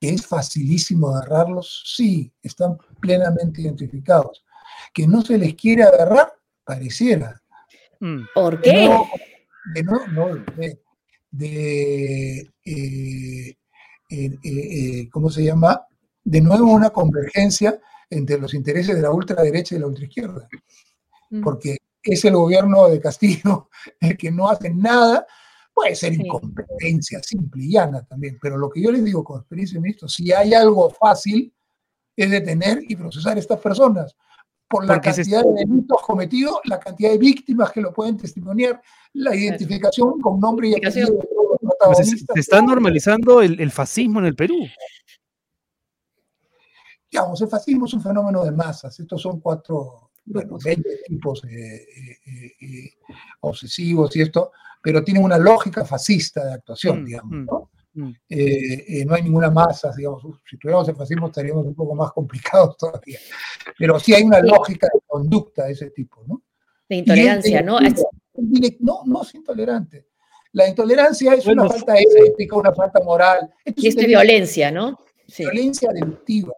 [0.00, 4.44] Que es facilísimo agarrarlos, sí, están plenamente identificados.
[4.92, 6.32] Que no se les quiere agarrar,
[6.66, 7.40] pareciera.
[8.00, 8.24] Mm.
[8.34, 8.90] ¿Por qué?
[9.74, 10.44] de, no, no,
[11.30, 13.58] de, eh,
[15.10, 15.86] ¿cómo se llama?
[16.22, 20.48] De nuevo una convergencia entre los intereses de la ultraderecha y la ultraizquierda.
[21.30, 21.42] Mm.
[21.42, 23.68] porque es el gobierno de Castillo
[24.00, 25.26] el que no hace nada,
[25.74, 29.80] puede ser incompetencia simple y llana también, pero lo que yo les digo con experiencia
[29.80, 31.52] ministro, si hay algo fácil
[32.16, 34.16] es detener y procesar a estas personas.
[34.68, 38.80] Por la cantidad de delitos cometidos, la cantidad de víctimas que lo pueden testimoniar,
[39.12, 42.34] la identificación con nombre y apellido de todos los protagonistas.
[42.34, 44.56] Se está normalizando el, el fascismo en el Perú
[47.10, 48.98] digamos, el fascismo es un fenómeno de masas.
[48.98, 51.86] Estos son cuatro, bueno, 20 tipos eh,
[52.26, 52.90] eh, eh,
[53.40, 54.52] obsesivos y esto,
[54.82, 57.70] pero tienen una lógica fascista de actuación, mm, digamos, mm, ¿no?
[57.96, 59.06] Mm.
[59.06, 63.18] no hay ninguna masa, digamos, si tuviéramos el fascismo estaríamos un poco más complicados todavía.
[63.78, 66.42] Pero sí hay una lógica de conducta de ese tipo, ¿no?
[66.88, 67.78] De intolerancia, ¿no?
[68.80, 70.08] No, no es intolerante.
[70.52, 73.50] La intolerancia es una falta ética, una falta moral.
[73.64, 74.98] y es de violencia, ¿no?
[75.38, 76.52] Violencia delictiva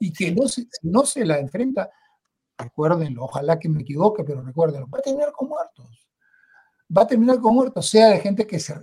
[0.00, 1.90] y que no se, no se la enfrenta,
[2.58, 6.08] recuérdenlo, ojalá que me equivoque, pero recuérdenlo, va a terminar con muertos.
[6.96, 8.74] Va a terminar con muertos, sea de gente que se,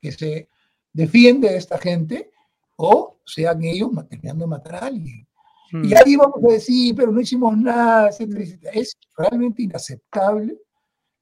[0.00, 0.48] que se
[0.92, 2.30] defiende de esta gente
[2.76, 5.26] o sean ellos terminando de matar a alguien.
[5.72, 5.94] Y hmm.
[6.04, 10.58] ahí vamos a decir, pero no hicimos nada, etcétera, Es realmente inaceptable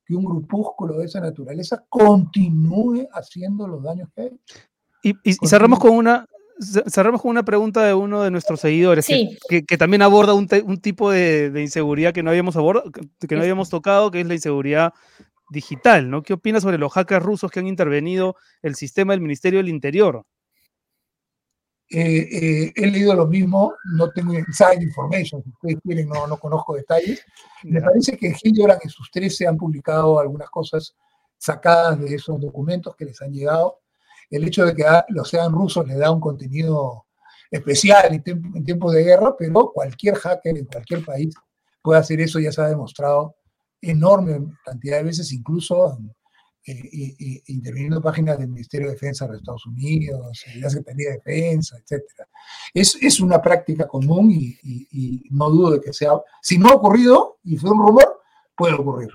[0.07, 4.40] que un grupúsculo de esa naturaleza continúe haciendo los daños que hay.
[5.02, 6.26] Y, y cerramos con una,
[6.61, 10.46] cerramos con una pregunta de uno de nuestros seguidores que, también aborda un,
[10.78, 14.92] tipo de, inseguridad que no habíamos abordado, que no habíamos tocado, que es la inseguridad
[15.50, 16.22] digital, ¿no?
[16.22, 20.24] ¿Qué opinas sobre los hackers rusos que han intervenido el sistema del Ministerio del Interior?
[21.90, 26.37] Eh, eh, he leído lo mismo, no tengo inside information, si ustedes quieren, no, no
[26.37, 27.24] conozco detalles.
[27.62, 30.94] Me parece que Hildebrand en sus 13 han publicado algunas cosas
[31.38, 33.78] sacadas de esos documentos que les han llegado
[34.30, 37.06] el hecho de que los sean rusos le da un contenido
[37.50, 41.34] especial en, tiempos de guerra, pero cualquier hacker en cualquier país
[41.82, 43.37] puede hacer eso, ya se ha demostrado
[43.81, 45.99] enorme cantidad de veces, incluso
[46.67, 52.05] eh, interviniendo páginas del Ministerio de Defensa de Estados Unidos, la Secretaría de Defensa, etc.
[52.75, 56.12] Es, es una práctica común y, y, no dudo de que sea,
[56.43, 58.21] si no ha ocurrido y fue un rumor,
[58.55, 59.09] puede ocurrir.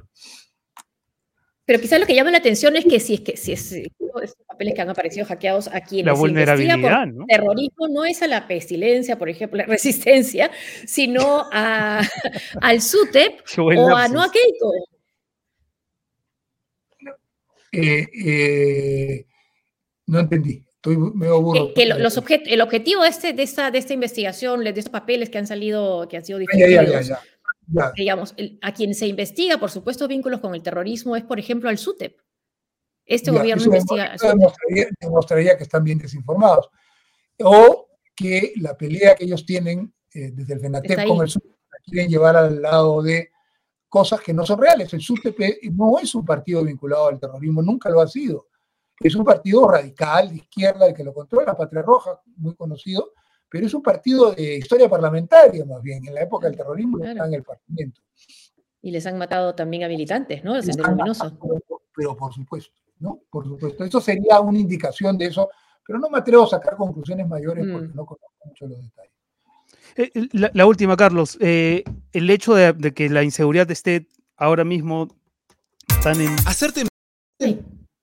[1.65, 4.45] Pero quizás lo que llama la atención es que si es que si es, estos
[4.45, 7.25] papeles que han aparecido hackeados aquí en la vulnerabilidad, ¿no?
[7.25, 10.51] terrorismo no es a la pestilencia, por ejemplo, la resistencia,
[10.85, 12.01] sino a,
[12.61, 14.71] al SUTEP o a Noa Keiko.
[17.71, 19.25] Eh, eh,
[20.07, 20.63] no entendí.
[20.75, 21.73] Estoy medio burro.
[21.73, 25.37] Que, los el objetivo de, este, de, esta, de esta investigación, de estos papeles que
[25.37, 27.09] han salido, que han sido difundidos,
[27.95, 31.77] digamos, a quien se investiga, por supuesto, vínculos con el terrorismo, es, por ejemplo, al
[31.77, 32.17] SUTEP.
[33.05, 34.15] Este gobierno investiga.
[34.99, 36.69] demostraría, que están bien desinformados.
[37.39, 41.77] O que la pelea que ellos tienen eh, desde el FENATEP con el SUTEP la
[41.83, 43.31] quieren llevar al lado de
[43.89, 44.93] cosas que no son reales.
[44.93, 45.37] El SUTEP
[45.71, 48.47] no es un partido vinculado al terrorismo, nunca lo ha sido.
[48.99, 53.13] Es un partido radical, de izquierda, el que lo controla, Patria Roja, muy conocido,
[53.53, 56.03] pero es un partido de historia parlamentaria más bien.
[56.07, 57.25] En la época del terrorismo claro.
[57.25, 58.01] en el Parlamento.
[58.81, 60.55] Y les han matado también a militantes, ¿no?
[60.55, 60.63] El
[61.95, 63.21] pero, por supuesto, ¿no?
[63.29, 63.83] Por supuesto.
[63.83, 65.51] Eso sería una indicación de eso,
[65.85, 67.95] pero no me atrevo a sacar conclusiones mayores porque mm.
[67.95, 69.13] no conozco mucho los detalles.
[69.97, 71.37] Eh, la, última, Carlos.
[71.39, 75.09] Eh, el hecho de, que la inseguridad esté ahora mismo
[76.01, 76.35] tan en...
[76.47, 76.87] Hacerte...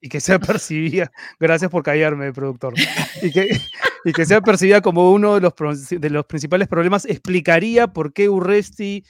[0.00, 1.10] Y que sea percibida,
[1.40, 2.74] gracias por callarme, productor,
[3.20, 3.60] y que,
[4.04, 8.28] y que sea percibida como uno de los, de los principales problemas, ¿explicaría por qué
[8.28, 9.04] Urresti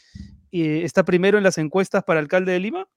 [0.52, 2.88] eh, está primero en las encuestas para alcalde de Lima?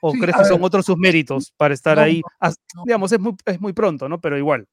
[0.00, 2.22] ¿O crees que son otros sus méritos para estar ahí?
[2.84, 4.20] digamos, es muy, es muy pronto, ¿no?
[4.20, 4.66] Pero igual.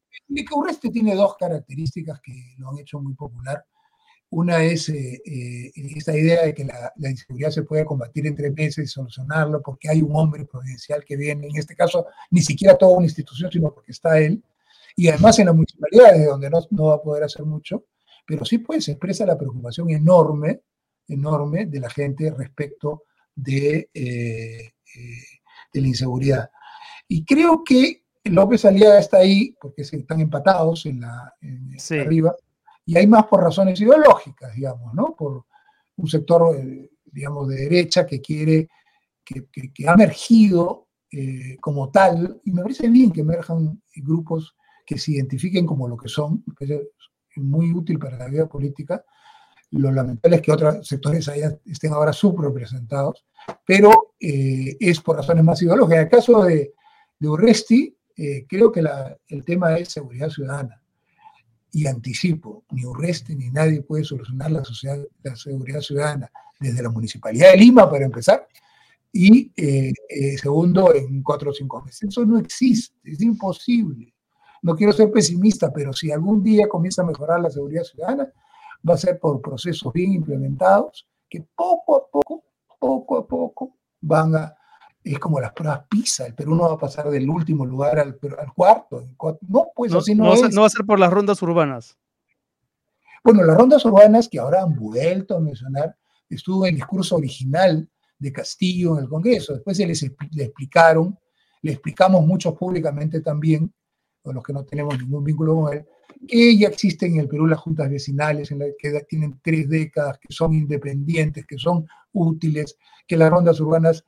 [0.55, 3.65] Urresti tiene dos características que lo han hecho muy popular.
[4.29, 8.35] Una es eh, eh, esta idea de que la, la, inseguridad se puede combatir en
[8.35, 12.41] tres meses y solucionarlo porque hay un hombre providencial que viene, en este caso, ni
[12.41, 14.43] siquiera toda una institución, sino porque está él,
[14.95, 17.85] y además en la municipalidad, desde donde no, no va a poder hacer mucho,
[18.25, 20.61] pero sí pues se expresa la preocupación enorme,
[21.07, 23.03] enorme de la gente respecto
[23.35, 25.23] de, eh, eh,
[25.73, 26.49] de la inseguridad.
[27.07, 31.33] Y creo que López Aliaga está ahí porque están empatados en la
[32.01, 32.35] arriba
[32.85, 35.15] y hay más por razones ideológicas, digamos, ¿no?
[35.15, 35.45] Por
[35.97, 38.69] un sector, eh, digamos, de derecha que quiere,
[39.23, 40.83] que, que, ha emergido
[41.61, 44.53] como tal, y me parece bien que emerjan grupos
[44.85, 46.81] que se identifiquen como lo que son, que es
[47.37, 49.03] muy útil para la vida política.
[49.71, 51.29] Lo lamentable es que otros sectores
[51.65, 53.25] estén ahora subrepresentados,
[53.65, 55.97] pero eh, es por razones más ideológicas.
[55.97, 56.73] En el caso de,
[57.19, 58.83] de Urresti, eh, creo que
[59.27, 60.81] el tema es seguridad ciudadana.
[61.71, 66.89] Y anticipo, ni Urresti ni nadie puede solucionar la, sociedad, la seguridad ciudadana desde la
[66.89, 68.47] Municipalidad de Lima, para empezar,
[69.11, 69.91] y eh,
[70.37, 72.03] segundo, en cuatro o cinco meses.
[72.03, 74.14] Eso no existe, es imposible
[74.65, 78.27] no quiero ser pesimista, pero si algún día comienza a mejorar la seguridad ciudadana,
[78.87, 82.43] va a ser por procesos bien implementados que poco a poco,
[82.79, 84.55] poco a poco, van a,
[85.03, 88.17] es como las pruebas PISA, el Perú no va a pasar del último lugar al,
[88.39, 89.07] al cuarto,
[89.47, 90.51] no, pues así no, es.
[90.51, 91.95] no va a ser por las rondas urbanas.
[93.23, 95.95] Bueno, las rondas urbanas que ahora han vuelto a mencionar,
[96.27, 100.01] estuvo en el discurso original de Castillo en el Congreso, después se les
[100.31, 101.15] le explicaron,
[101.61, 103.71] le explicamos mucho públicamente también,
[104.25, 105.85] con los que no tenemos ningún vínculo con él,
[106.27, 110.17] que ya existen en el Perú las juntas vecinales, en la que tienen tres décadas,
[110.19, 114.03] que son independientes, que son útiles, que las rondas urbanas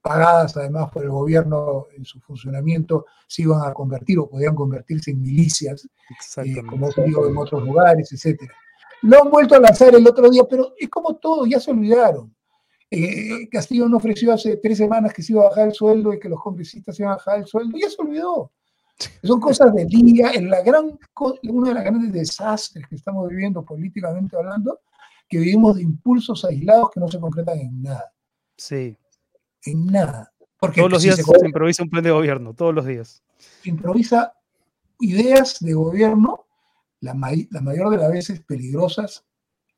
[0.00, 5.10] pagadas además por el gobierno en su funcionamiento, se iban a convertir o podían convertirse
[5.10, 5.88] en milicias,
[6.44, 8.40] eh, como se digo en otros lugares, etc.
[9.02, 12.32] Lo han vuelto a lanzar el otro día, pero es como todo, ya se olvidaron.
[12.88, 16.20] Eh, Castillo no ofreció hace tres semanas que se iba a bajar el sueldo y
[16.20, 18.52] que los congresistas se iban a bajar el sueldo, ya se olvidó.
[19.22, 20.98] Son cosas del día, en la gran,
[21.42, 24.80] uno de los grandes desastres que estamos viviendo políticamente hablando,
[25.28, 28.12] que vivimos de impulsos aislados que no se concretan en nada.
[28.56, 28.96] Sí.
[29.64, 30.32] En nada.
[30.58, 33.22] Porque todos los días se, improvisa un plan de gobierno, todos los días.
[33.62, 34.32] Se improvisa
[35.00, 36.46] ideas de gobierno,
[37.00, 37.12] la,
[37.50, 39.26] la mayor de las veces peligrosas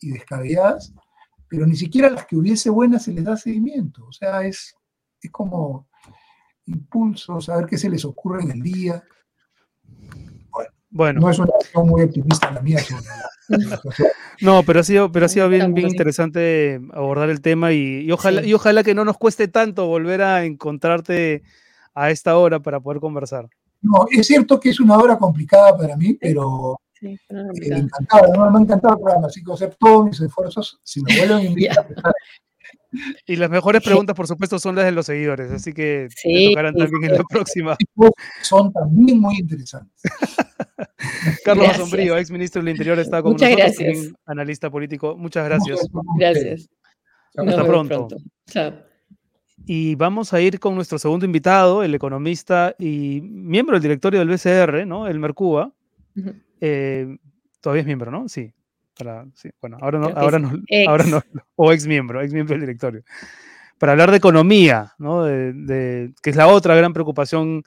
[0.01, 0.95] y descabelladas,
[1.49, 4.07] pero ni siquiera las que hubiese buenas se les da seguimiento.
[4.07, 4.77] O sea, es,
[5.21, 5.88] es como
[6.69, 9.03] impulsos, saber qué se les ocurre en el día.
[10.91, 12.79] Bueno, no es una acción muy optimista la mía.
[14.41, 18.45] no, pero ha sido, pero ha sido bien, bien interesante abordar el tema y, ojalá,
[18.45, 21.43] y ojalá que no nos cueste tanto volver a encontrarte
[21.95, 23.49] a esta hora para poder conversar.
[23.83, 28.59] No, es cierto que es una hora complicada para mí, pero Sí, eh, encantado, me
[28.59, 31.87] ha encantado el programa, así que hacer todos mis esfuerzos, si me vuelven a invitar
[33.27, 36.75] Y las mejores preguntas, por supuesto, son las de los seguidores, así que sí, tocarán
[36.75, 37.77] también en la próxima.
[38.43, 40.03] Son también muy interesantes.
[41.45, 44.13] Carlos Asombrío, ex ministro del Interior, está con Muchas nosotros, gracias.
[44.27, 45.17] analista político.
[45.17, 45.89] Muchas gracias.
[46.19, 46.69] Gracias.
[47.37, 48.09] Hasta pronto.
[48.51, 48.73] Chao.
[49.67, 54.29] Y vamos a ir con nuestro segundo invitado, el economista y miembro del directorio del
[54.29, 55.07] BCR, ¿no?
[55.07, 55.73] El Mercuba.
[56.61, 57.19] Eh,
[57.61, 58.29] todavía es miembro, ¿no?
[58.29, 58.53] Sí.
[59.61, 60.53] Bueno, ahora no, ahora no,
[60.89, 61.23] ahora no,
[61.57, 63.03] o ex miembro, ex miembro del directorio.
[63.79, 65.25] Para hablar de economía, ¿no?
[65.25, 67.63] De, que es la otra gran preocupación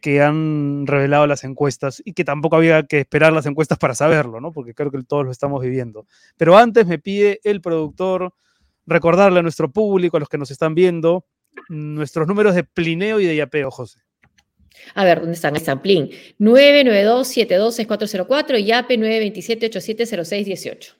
[0.00, 4.40] que han revelado las encuestas y que tampoco había que esperar las encuestas para saberlo,
[4.40, 4.52] ¿no?
[4.52, 6.06] Porque creo que todos lo estamos viviendo.
[6.36, 8.32] Pero antes me pide el productor
[8.86, 11.26] recordarle a nuestro público, a los que nos están viendo,
[11.68, 14.00] nuestros números de Plineo y de Yapeo, José.
[14.94, 15.54] A ver, ¿dónde están?
[15.54, 16.10] Ahí están, Plin.
[16.38, 20.94] 992-7264 y YAPE 927-870618.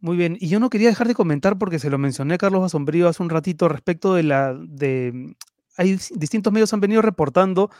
[0.00, 2.62] Muy bien, y yo no quería dejar de comentar porque se lo mencioné a Carlos
[2.62, 4.54] Asombrío hace un ratito respecto de la...
[4.54, 5.34] De,
[5.76, 7.70] hay distintos medios han venido reportando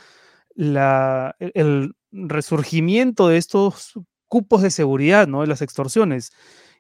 [0.54, 3.92] la, el resurgimiento de estos
[4.26, 5.42] cupos de seguridad, ¿no?
[5.42, 6.32] De las extorsiones.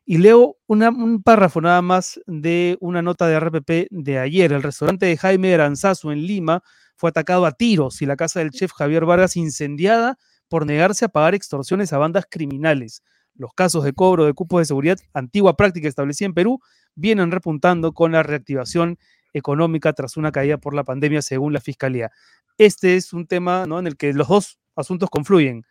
[0.06, 4.52] Y leo un párrafo nada más de una nota de RPP de ayer.
[4.52, 6.62] El restaurante de Jaime Aranzazu en Lima
[6.94, 11.08] fue atacado a tiros y la casa del chef Javier Vargas incendiada por negarse a
[11.08, 13.02] pagar extorsiones a bandas criminales.
[13.34, 16.60] Los casos de cobro de cupos de seguridad, antigua práctica establecida en Perú,
[16.94, 18.98] vienen repuntando con la reactivación
[19.32, 22.10] económica tras una caída por la pandemia, según la Fiscalía.
[22.58, 25.64] Este es un tema en el que los dos asuntos confluyen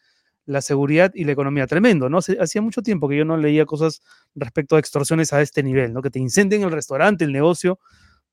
[0.45, 1.67] la seguridad y la economía.
[1.67, 2.19] Tremendo, ¿no?
[2.39, 4.01] Hacía mucho tiempo que yo no leía cosas
[4.35, 6.01] respecto a extorsiones a este nivel, ¿no?
[6.01, 7.79] Que te incendien el restaurante, el negocio,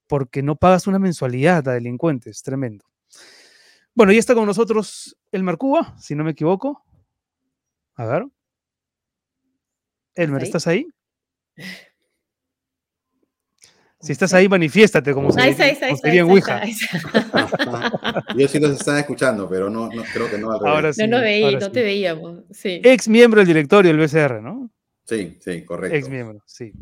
[0.06, 2.42] porque no pagas una mensualidad a delincuentes.
[2.42, 2.84] Tremendo.
[3.94, 6.84] Bueno, ya está con nosotros el Mercuba, si no me equivoco.
[7.94, 8.26] A ver.
[10.14, 10.86] Elmer, ¿estás ahí?
[14.00, 15.40] Si estás ahí, manifiéstate, como se,
[16.04, 16.62] diría en Ouija.
[18.34, 21.22] Yo sí los están escuchando, pero no, creo que no al Ahora sí, no, no,
[21.22, 22.38] veí, no te veíamos.
[22.50, 22.80] Sí.
[22.82, 24.70] Ex miembro del directorio del BCR, ¿no?
[25.04, 25.96] Sí, sí, correcto.
[25.96, 26.72] Ex miembro, sí.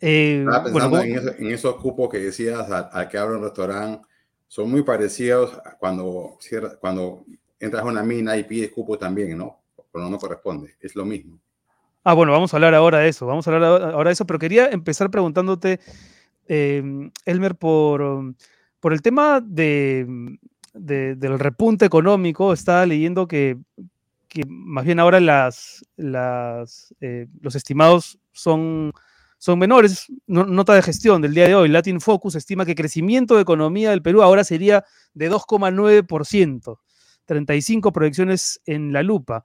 [0.00, 4.04] Eh, Estaba pensando en, esos, cupos que decías al, que abre un restaurante,
[4.48, 6.36] son muy parecidos cuando,
[6.80, 7.24] cuando
[7.60, 9.60] entras a una mina y pides cupo también, ¿no?
[9.92, 11.38] Pero no corresponde, es lo mismo.
[12.02, 14.38] Ah, bueno, vamos a hablar ahora de eso, vamos a hablar ahora de eso, pero
[14.40, 15.80] quería empezar preguntándote
[16.46, 18.34] Em, Elmer, por,
[18.80, 20.06] por el tema de,
[20.74, 23.56] del repunte económico, estaba leyendo que,
[24.46, 28.92] más bien ahora las, las, eh, los estimados son,
[29.38, 30.06] son menores.
[30.26, 34.02] nota de gestión del día de hoy, Latin Focus estima que crecimiento de economía del
[34.02, 36.78] Perú ahora sería de 2,9%,
[37.24, 39.44] 35 proyecciones en la lupa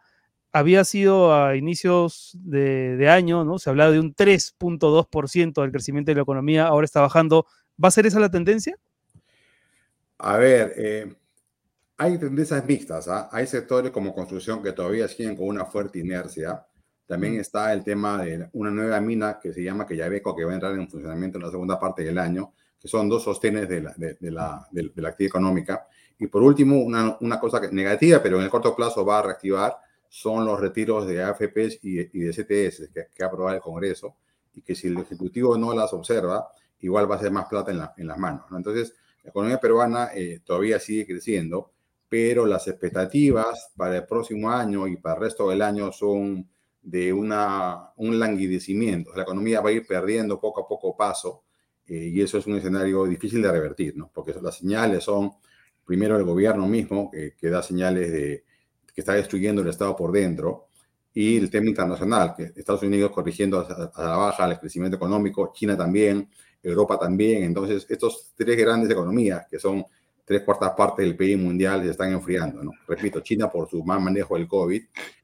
[0.52, 3.60] había sido a inicios de, año, ¿no?
[3.60, 7.46] Se hablaba de un 3.2% del crecimiento de la economía, ahora está bajando.
[7.82, 8.78] ¿Va a ser esa la tendencia?
[10.18, 11.16] A ver, eh,
[11.98, 13.08] hay tendencias mixtas.
[13.08, 13.30] ¿ah?
[13.32, 16.66] Hay sectores como construcción que todavía siguen con una fuerte inercia.
[17.06, 20.56] También está el tema de una nueva mina que se llama Quellaveco, que va a
[20.56, 23.94] entrar en funcionamiento en la segunda parte del año, que son dos sostenes de la,
[23.98, 25.88] de, la, de, la actividad económica.
[26.18, 29.76] Y por último, una, una, cosa negativa, pero en el corto plazo va a reactivar,
[30.10, 34.18] son los retiros de AFPs y, y de CTS que, que ha aprobado el Congreso,
[34.54, 36.50] y que si el Ejecutivo no las observa,
[36.82, 38.46] igual va a ser más plata en, en las manos.
[38.52, 38.94] Entonces,
[39.24, 41.72] la economía peruana eh, todavía sigue creciendo,
[42.08, 46.50] pero las expectativas para el próximo año y para el resto del año son
[46.82, 49.12] de una, un languidecimiento.
[49.16, 51.44] La economía va a ir perdiendo poco a poco paso
[51.86, 54.10] eh, y eso es un escenario difícil de revertir, ¿no?
[54.14, 55.34] porque las señales son,
[55.86, 58.46] primero, el gobierno mismo, que, da señales de
[59.00, 60.68] que está destruyendo el Estado por dentro,
[61.14, 65.76] y el tema internacional, que Estados Unidos corrigiendo a, la baja el crecimiento económico, China
[65.76, 66.30] también,
[66.62, 67.44] Europa también.
[67.44, 69.86] Entonces, estos tres grandes economías, que son
[70.24, 72.62] tres cuartas partes del PIB mundial, se están enfriando.
[72.64, 72.72] ¿no?
[72.88, 74.84] Repito, China por su mal manejo del COVID,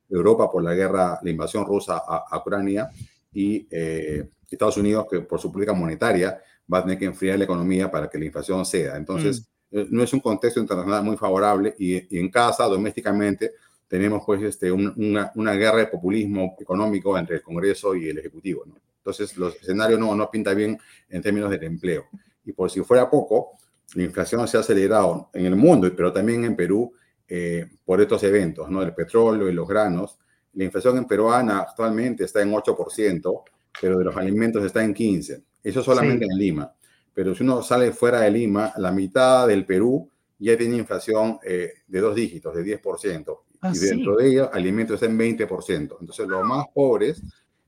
[0.09, 2.89] Europa por la guerra, la invasión rusa a, Ucrania
[3.33, 6.39] y eh, Estados Unidos que por su política monetaria
[6.71, 8.97] va a tener que enfriar la economía para que la inflación ceda.
[8.97, 9.54] Entonces, mm.
[9.71, 13.53] Eh, no es un contexto internacional muy favorable y, en casa, domésticamente,
[13.87, 18.63] tenemos pues este, una, una, guerra de populismo económico entre el Congreso y el Ejecutivo.
[18.65, 18.75] ¿no?
[18.97, 22.05] Entonces, los escenarios no, no pinta bien en términos del empleo.
[22.43, 23.51] Y por si fuera poco,
[23.93, 26.91] la inflación se ha acelerado en el mundo, pero también en Perú
[27.27, 28.81] eh, por estos eventos, ¿no?
[28.81, 30.17] El petróleo y los granos.
[30.53, 33.43] La inflación en peruana actualmente está en 8%,
[33.81, 35.43] pero de los alimentos está en 15%.
[35.63, 36.71] Eso solamente en Lima.
[37.15, 41.71] Pero si uno sale fuera de Lima, la mitad del Perú ya tiene inflación eh,
[41.87, 43.39] de dos dígitos, de 10%.
[43.61, 45.97] Ah, y dentro de ella, alimentos está en 20%.
[46.01, 47.23] Entonces, los más pobres,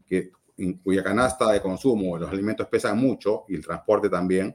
[0.05, 0.31] que,
[0.83, 4.53] cuya canasta de consumo, los alimentos pesan mucho, y el transporte también,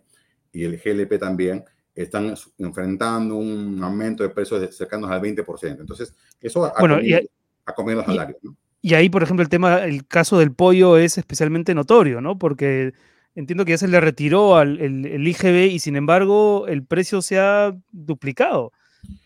[0.52, 1.64] y el GLP también,
[1.94, 5.80] están enfrentando un aumento de precios cercanos al 20%.
[5.80, 8.38] Entonces, eso ha, bueno, comido, y, los salarios.
[8.82, 12.38] Y ahí, por ejemplo, el tema, el caso del pollo es especialmente notorio, ¿no?
[12.38, 12.92] Porque
[13.34, 17.38] entiendo que ya se le retiró al el, IGB y sin embargo el precio se
[17.38, 18.72] ha duplicado.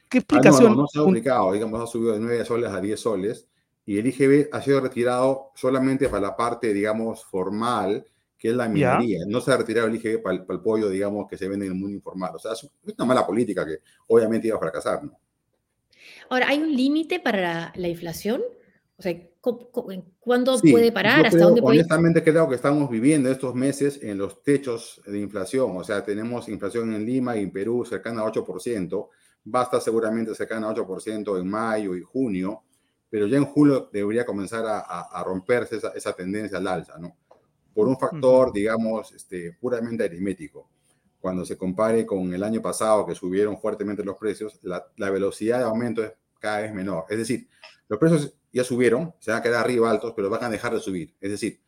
[0.09, 0.73] ¿Qué explicación?
[0.73, 3.49] Ah, no, no, se ha duplicado, digamos, ha subido de 9 soles a 10 soles
[3.85, 8.05] y el IGB ha sido retirado solamente para la parte, digamos, formal
[8.39, 9.21] que es la minoría.
[9.27, 11.79] No se ha retirado el IGB para el, pollo, digamos, que se vende en el
[11.79, 12.33] mundo informal.
[12.35, 13.79] O sea, es una mala política que
[14.09, 15.19] obviamente iba a fracasar, ¿no?
[16.29, 18.43] Ahora, ¿hay un límite para la, inflación?
[18.99, 19.15] O sea,
[20.21, 21.27] ¿cuándo puede parar?
[21.27, 21.81] ¿Hasta dónde puede?
[21.81, 25.77] Honestamente, creo que estamos viviendo estos meses en los techos de inflación.
[25.77, 29.09] O sea, tenemos inflación en Lima y en Perú cercana a 8%.
[29.55, 32.63] Va a estar seguramente cercana a 8% en mayo y junio,
[33.11, 37.17] pero ya en julio debería comenzar a, romperse esa, esa tendencia al alza, ¿no?
[37.77, 40.71] por un factor, digamos, este, puramente aritmético.
[41.21, 45.65] Cuando se compare con el año pasado, que subieron fuertemente los precios, la, velocidad de
[45.65, 47.05] aumento es cada vez menor.
[47.11, 47.47] Es decir,
[47.89, 50.81] los precios ya subieron, se van a quedar arriba altos, pero van a dejar de
[50.81, 51.15] subir.
[51.21, 51.61] Es decir,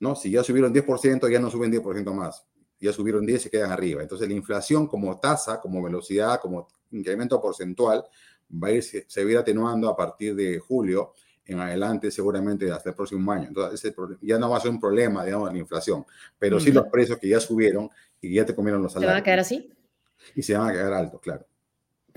[0.00, 0.14] ¿no?
[0.14, 2.46] si ya subieron 10%, ya no suben 10% más.
[2.80, 4.02] Ya subieron 10 y se quedan arriba.
[4.02, 8.04] Entonces, la inflación como tasa, como velocidad, como incremento porcentual,
[8.50, 11.12] va a ir, se, se va a ir atenuando a partir de julio
[11.48, 13.48] en adelante, seguramente hasta el próximo año.
[13.48, 16.04] Entonces, ya no va a ser un problema, digamos, la inflación,
[16.38, 17.90] pero sí los precios que ya subieron
[18.20, 19.10] y ya te comieron los salarios.
[19.10, 19.72] ¿Se van a quedar así?
[20.34, 21.46] Y se van a quedar altos, claro.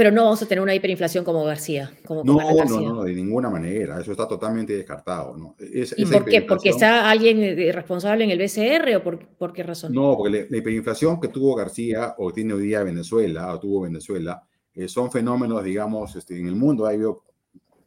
[0.02, 1.94] Pero no vamos a tener una hiperinflación como García.
[2.04, 4.02] Como no, no, no, de ninguna manera.
[4.02, 5.38] Eso está totalmente descartado.
[5.38, 5.56] ¿no?
[5.60, 6.42] ¿Y por qué?
[6.42, 9.04] ¿Porque está alguien eh, responsable en el BCR o
[9.38, 9.94] por, qué razón?
[9.94, 14.42] No, porque la, hiperinflación que tuvo García o tiene hoy día Venezuela o tuvo Venezuela
[14.74, 17.22] eh, son fenómenos, digamos, este, en el mundo ha habido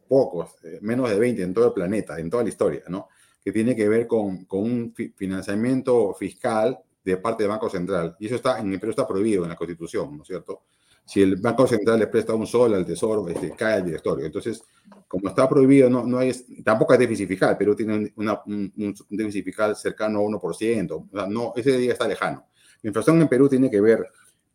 [0.07, 3.09] pocos, eh, menos de 20 en todo el planeta, en toda la historia, ¿no?
[3.43, 8.15] Que tiene que ver con, con un financiamiento fiscal de parte del Banco Central.
[8.21, 10.61] Y eso está en el Perú está prohibido en la Constitución, ¿no es cierto?
[11.05, 14.25] Si el Banco Central le presta un sol al Tesoro, este, cae el directorio.
[14.25, 14.63] Entonces,
[15.07, 16.33] como está prohibido, no, no hay,
[16.63, 20.91] tampoco hay déficit fiscal, pero tiene una, un, un, déficit fiscal cercano a 1%.
[20.91, 22.47] O sea, no, ese día está lejano.
[22.81, 24.05] La inflación en Perú tiene que ver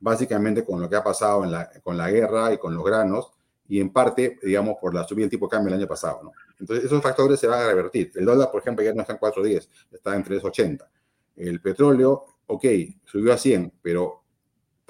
[0.00, 3.30] básicamente con lo que ha pasado en la, con la guerra y con los granos,
[3.68, 6.20] y en parte, digamos, por la subida del tipo de cambio el año pasado.
[6.24, 6.32] ¿no?
[6.58, 8.10] Entonces, esos factores se van a revertir.
[8.16, 10.86] El dólar, por ejemplo, ya no está en 4.10, está en 3.80.
[11.36, 12.64] El petróleo, ok,
[13.04, 14.19] subió a 100, pero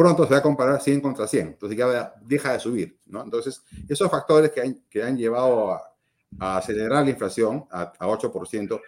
[0.01, 2.96] pronto se va a comparar 100 contra 100, entonces ya deja de subir.
[3.05, 3.22] ¿no?
[3.22, 8.80] Entonces, esos factores que han, que han llevado a, acelerar la inflación a, a 8%,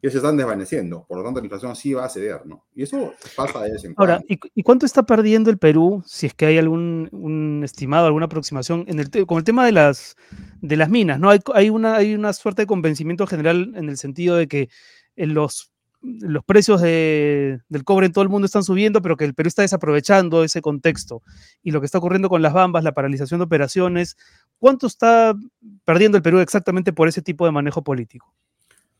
[0.00, 1.04] que se están desvaneciendo.
[1.08, 2.66] Por lo tanto, la inflación sí va a ceder, ¿no?
[2.72, 6.34] Y eso pasa de vez en Ahora, ¿y, cuánto está perdiendo el Perú, si es
[6.34, 10.14] que hay algún un estimado, alguna aproximación, en el con el tema de las,
[10.60, 11.30] de las minas, ¿no?
[11.30, 14.68] Hay, hay, una, hay una suerte de convencimiento general en el sentido de que
[15.16, 15.72] en los,
[16.04, 19.48] los precios de, del cobre en todo el mundo están subiendo, pero que el Perú
[19.48, 21.22] está desaprovechando ese contexto.
[21.62, 24.16] Y lo que está ocurriendo con las bambas, la paralización de operaciones,
[24.58, 25.34] ¿cuánto está
[25.84, 28.34] perdiendo el Perú exactamente por ese tipo de manejo político?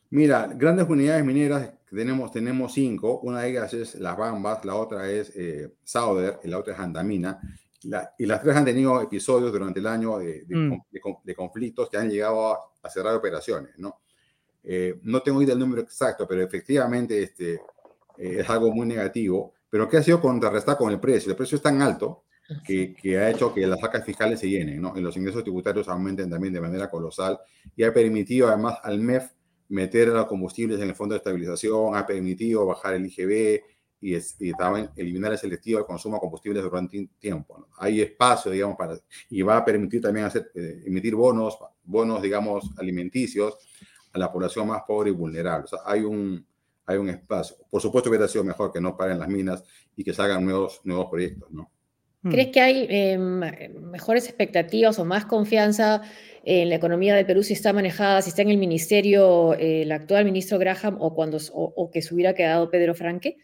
[0.09, 3.19] Mira, grandes unidades mineras, tenemos, tenemos cinco.
[3.19, 6.79] Una de ellas es Las Bambas, la otra es eh, Sauder y la otra es
[6.79, 7.39] Andamina.
[8.17, 11.33] y las tres han tenido episodios durante el año de, mm.
[11.35, 14.01] conflictos que han llegado a, cerrar operaciones, ¿no?
[14.67, 17.53] Eh, no tengo idea del número exacto, pero efectivamente este,
[18.17, 21.29] eh, es algo muy negativo, pero que ha sido contrarrestado con el precio.
[21.31, 22.23] El precio es tan alto
[22.65, 24.93] que, que, ha hecho que las sacas fiscales se llenen, ¿no?
[24.95, 27.39] Y los ingresos tributarios aumenten también de manera colosal
[27.75, 29.29] y ha permitido además al MEF
[29.69, 33.61] meter los combustibles en el fondo de estabilización, ha permitido bajar el IGB
[34.01, 37.67] y, y también eliminar el selectivo de consumo de combustibles durante un tiempo.
[37.77, 38.97] Hay espacio, digamos, para,
[39.29, 43.57] y va a permitir también hacer, eh, emitir bonos, bonos, digamos, alimenticios
[44.15, 45.65] a la población más pobre y vulnerable.
[45.65, 46.45] O sea, hay un,
[46.85, 47.57] hay un espacio.
[47.69, 49.63] Por supuesto hubiera sido mejor que no paren las minas
[49.95, 51.69] y que salgan nuevos, nuevos proyectos, ¿no?
[52.27, 53.39] ¿Crees que hay em,
[53.91, 56.01] mejores expectativas o más confianza
[56.43, 60.25] en la economía del Perú si está manejada, si está en el ministerio el actual
[60.25, 63.37] ministro Graham o, cuando, o, que se hubiera quedado Pedro Franque?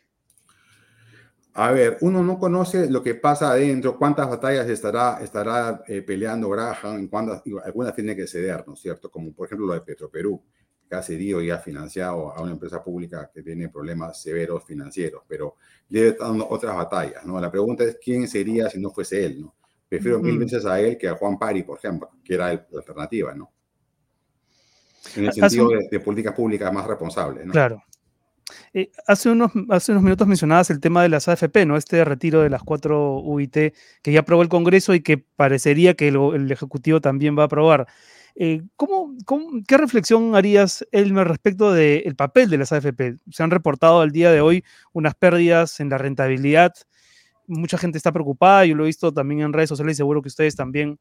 [1.54, 6.50] A ver, uno no conoce lo que pasa adentro, cuántas batallas estará, estará eh, peleando
[6.50, 9.12] Graham, en cuántas, algunas tiene que ceder, ¿no es cierto?
[9.12, 10.61] Como por ejemplo lo de Petroperú que
[10.96, 15.56] ha cedido y ha financiado a una empresa pública que tiene problemas severos financieros, pero
[15.90, 17.40] le está dando otras batallas, ¿no?
[17.40, 19.56] La pregunta es quién sería si no fuese él, ¿no?
[19.88, 23.34] Prefiero mil veces a él que a Juan Pari, por ejemplo, que era la alternativa,
[23.36, 23.52] ¿no?
[25.16, 27.52] En el sentido de, políticas públicas más responsables, ¿no?
[27.52, 27.84] Claro.
[28.74, 31.78] Eh, hace, unos, hace unos minutos mencionabas el tema de las AFP, ¿no?
[31.78, 36.08] Este retiro de las cuatro UIT que ya aprobó el Congreso y que parecería que
[36.10, 37.88] el Ejecutivo también va a aprobar.
[38.36, 39.14] Eh, ¿cómo,
[39.68, 43.18] qué reflexión harías, Elmer, respecto del papel de las AFP?
[43.30, 44.64] Se han reportado al día de hoy
[44.94, 46.74] unas pérdidas en la rentabilidad.
[47.48, 50.30] Mucha gente está preocupada, yo lo he visto también en redes sociales y seguro que
[50.30, 51.00] ustedes también.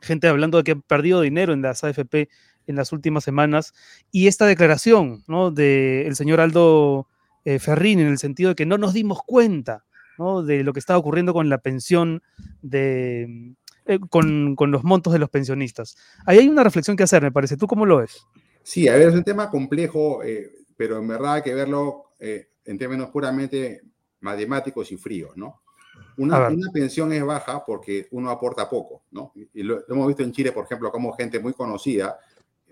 [0.00, 2.28] Gente hablando de que han perdido dinero en las AFP
[2.66, 3.74] en las últimas semanas.
[4.12, 5.50] Y esta declaración ¿no?
[5.50, 7.08] del señor Aldo
[7.44, 9.84] eh, Ferrín, en el sentido de que no nos dimos cuenta
[10.18, 10.42] ¿no?
[10.42, 12.22] de lo que estaba ocurriendo con la pensión
[12.62, 13.54] de,
[13.88, 15.96] eh, con, con, los montos de los pensionistas.
[16.26, 17.56] Ahí hay una reflexión que hacer, me parece.
[17.56, 18.26] ¿Tú cómo lo ves?
[18.62, 22.50] Sí, a ver, es un tema complejo, eh, pero en verdad hay que verlo eh,
[22.66, 23.80] en términos puramente
[24.20, 25.62] matemáticos y fríos, ¿no?
[26.18, 29.32] Una, una, pensión es baja porque uno aporta poco, ¿no?
[29.54, 32.18] Y lo, hemos visto en Chile, por ejemplo, como gente muy conocida,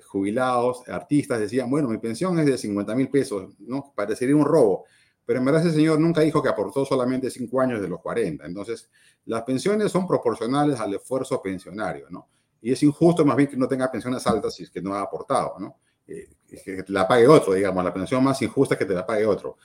[0.05, 3.93] jubilados, artistas, decían, bueno, mi pensión es de 50 mil pesos, ¿no?
[3.95, 4.85] Parecería un robo.
[5.27, 8.47] Pero en verdad ese señor nunca dijo que aportó solamente cinco años de los 40.
[8.47, 8.89] Entonces,
[9.25, 12.29] las pensiones son proporcionales al esfuerzo pensionario, ¿no?
[12.63, 15.03] Y es injusto más bien que no tenga pensiones altas si es que no ha
[15.03, 15.77] aportado, ¿no?
[16.07, 19.05] Eh, que te la pague otro, digamos, la pensión más injusta es que te la
[19.05, 19.59] pague otro.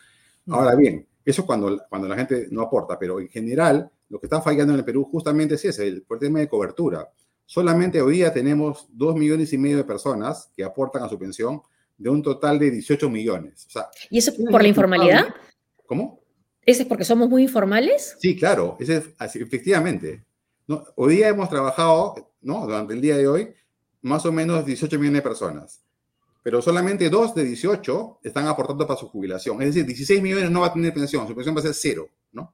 [0.47, 4.41] Ahora bien, eso cuando, cuando la gente no aporta, pero en general lo que está
[4.41, 7.07] fallando en el Perú justamente es ese, el, el tema de cobertura.
[7.45, 11.61] Solamente hoy día tenemos dos millones y medio de personas que aportan a su pensión
[11.97, 13.67] de un total de 18 millones.
[14.09, 15.27] ¿Y eso por la informalidad?
[15.91, 16.23] ¿Cómo?
[16.65, 18.15] ¿Ese es porque somos muy informales?
[18.17, 20.23] Sí, claro, ese, efectivamente.
[20.65, 20.85] ¿no?
[20.95, 22.65] Hoy día hemos trabajado, ¿no?
[22.65, 23.53] durante el día de hoy,
[24.01, 25.83] más o menos 18 millones de personas.
[26.43, 29.61] Pero solamente dos de 18 están aportando para su jubilación.
[29.61, 32.07] Es decir, 16 millones no va a tener pensión, su pensión va a ser cero.
[32.31, 32.53] ¿no?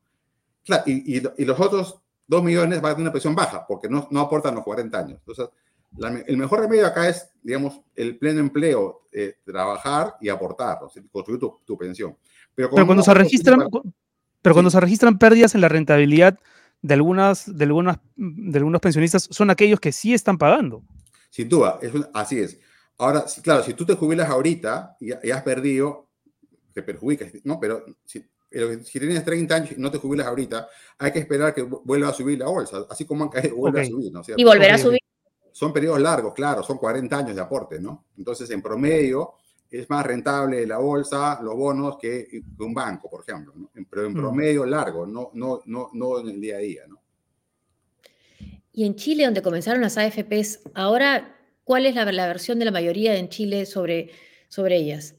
[0.66, 4.08] Claro, y, y, los otros 2 millones van a tener una pensión baja porque no,
[4.10, 5.20] no aportan los 40 años.
[5.20, 5.48] Entonces,
[6.26, 10.80] el mejor remedio acá es, digamos, el pleno empleo, eh, trabajar y aportar,
[11.12, 12.18] construir tu, tu pensión.
[12.58, 13.68] Pero, cuando se registran,
[14.42, 16.40] pero cuando se registran pérdidas en la rentabilidad
[16.82, 20.82] de algunas, de algunas, de algunos pensionistas, son aquellos que sí están pagando.
[21.30, 22.60] Sin duda, es así es.
[22.98, 26.10] Ahora, claro, si tú te jubilas ahorita y, has perdido,
[26.74, 27.60] te perjudicas, ¿no?
[27.60, 28.26] Pero si,
[28.86, 32.14] si, tienes 30 años y no te jubilas ahorita, hay que esperar que vuelva a
[32.14, 34.24] subir la bolsa, así como han caído, vuelve a subir, ¿no?
[34.36, 35.00] Y volverá a subir.
[35.52, 38.06] Son periodos largos, claro, son 40 años de aporte, ¿no?
[38.18, 39.36] Entonces, en promedio,
[39.70, 43.54] es más rentable la bolsa, los bonos, que, un banco, por ejemplo,
[43.90, 44.16] pero en mm.
[44.16, 46.82] promedio largo, no, no, no, no en el día a día.
[46.88, 47.02] ¿no?
[48.78, 53.16] Y en Chile, donde comenzaron las AFPs, ahora, ¿cuál es la, versión de la mayoría
[53.16, 54.12] en Chile sobre,
[54.50, 55.16] sobre ellas?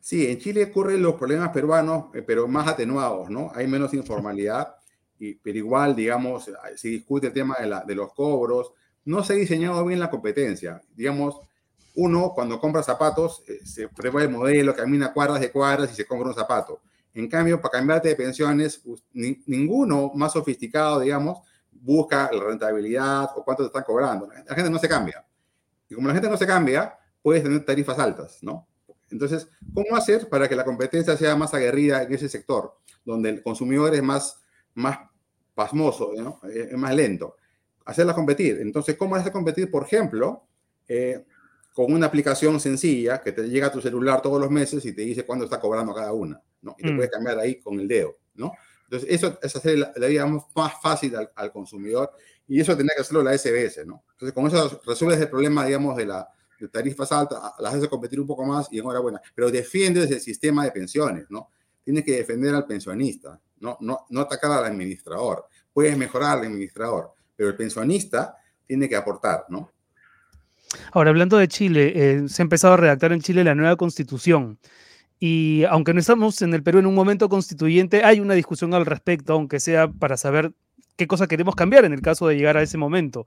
[0.00, 3.52] Sí, en Chile ocurren los problemas peruanos, eh, pero más atenuados, ¿no?
[3.54, 4.74] Hay menos informalidad,
[5.18, 8.72] y, pero igual, digamos, se discute el tema de, la, de los cobros.
[9.04, 10.80] No se ha diseñado bien la competencia.
[10.94, 11.40] Digamos,
[12.00, 16.06] uno cuando compra zapatos eh, se prueba el modelo, camina cuadras de cuadras y se
[16.06, 16.80] compra un zapato.
[17.12, 18.82] En cambio, para cambiarte de pensiones,
[19.12, 21.40] ninguno más sofisticado, digamos,
[21.72, 24.28] busca la rentabilidad o cuánto te están cobrando.
[24.46, 25.26] La gente no se cambia.
[25.88, 28.68] Y como la gente no se cambia, puedes tener tarifas altas, ¿no?
[29.10, 33.42] Entonces, ¿cómo hacer para que la competencia sea más aguerrida en ese sector, donde el
[33.42, 34.40] consumidor es más,
[34.74, 34.98] más
[35.52, 36.40] pasmoso, ¿no?
[36.48, 37.34] es más lento?
[37.84, 38.58] Hacerla competir.
[38.60, 40.44] Entonces, ¿cómo hacer competir, por ejemplo,
[40.86, 41.24] eh,
[41.78, 45.02] con una aplicación sencilla que te llega a tu celular todos los meses y te
[45.02, 46.74] dice cuándo está cobrando cada una, ¿no?
[46.76, 46.96] Y te mm.
[46.96, 48.50] puedes cambiar ahí con el dedo, ¿no?
[48.82, 52.10] Entonces, eso es hacer la, vida más fácil al, consumidor
[52.48, 54.02] y eso tendría que hacerlo la SBS, ¿no?
[54.10, 58.18] Entonces, con eso resuelves el problema, digamos, de la de tarifas altas, las haces competir
[58.18, 61.50] un poco más y enhorabuena, pero defiendes el sistema de pensiones, ¿no?
[61.84, 63.78] Tienes que defender al pensionista, ¿no?
[63.82, 65.46] No, no atacar al administrador.
[65.72, 69.70] Puedes mejorar al administrador, pero el pensionista tiene que aportar, ¿no?
[70.92, 74.58] Ahora, hablando de Chile, eh, se ha empezado a redactar en Chile la nueva constitución.
[75.20, 78.86] Y aunque no estamos en el Perú en un momento constituyente, hay una discusión al
[78.86, 80.52] respecto, aunque sea para saber
[80.96, 83.26] qué cosa queremos cambiar en el caso de llegar a ese momento.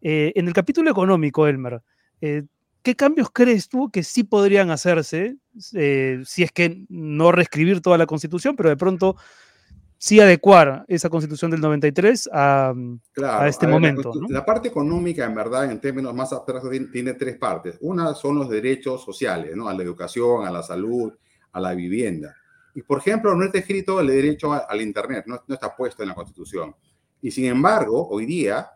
[0.00, 1.82] Eh, en el capítulo económico, Elmer,
[2.20, 2.44] eh,
[2.82, 8.06] ¿qué cambios crees tú que sí podrían hacerse si es que no reescribir toda la
[8.06, 9.16] constitución, pero de pronto
[9.98, 12.72] sí adecuar esa constitución del 93 a,
[13.24, 14.12] a este momento.
[14.28, 17.76] La, parte económica, en verdad, en términos más abstractos, tiene, tres partes.
[17.80, 19.68] Una son los derechos sociales, ¿no?
[19.68, 21.12] a la educación, a la salud,
[21.52, 22.36] a la vivienda.
[22.74, 26.10] Y, por ejemplo, no está escrito el derecho al Internet, no, no, está puesto en
[26.10, 26.74] la Constitución.
[27.20, 28.70] Y, sin embargo, hoy día,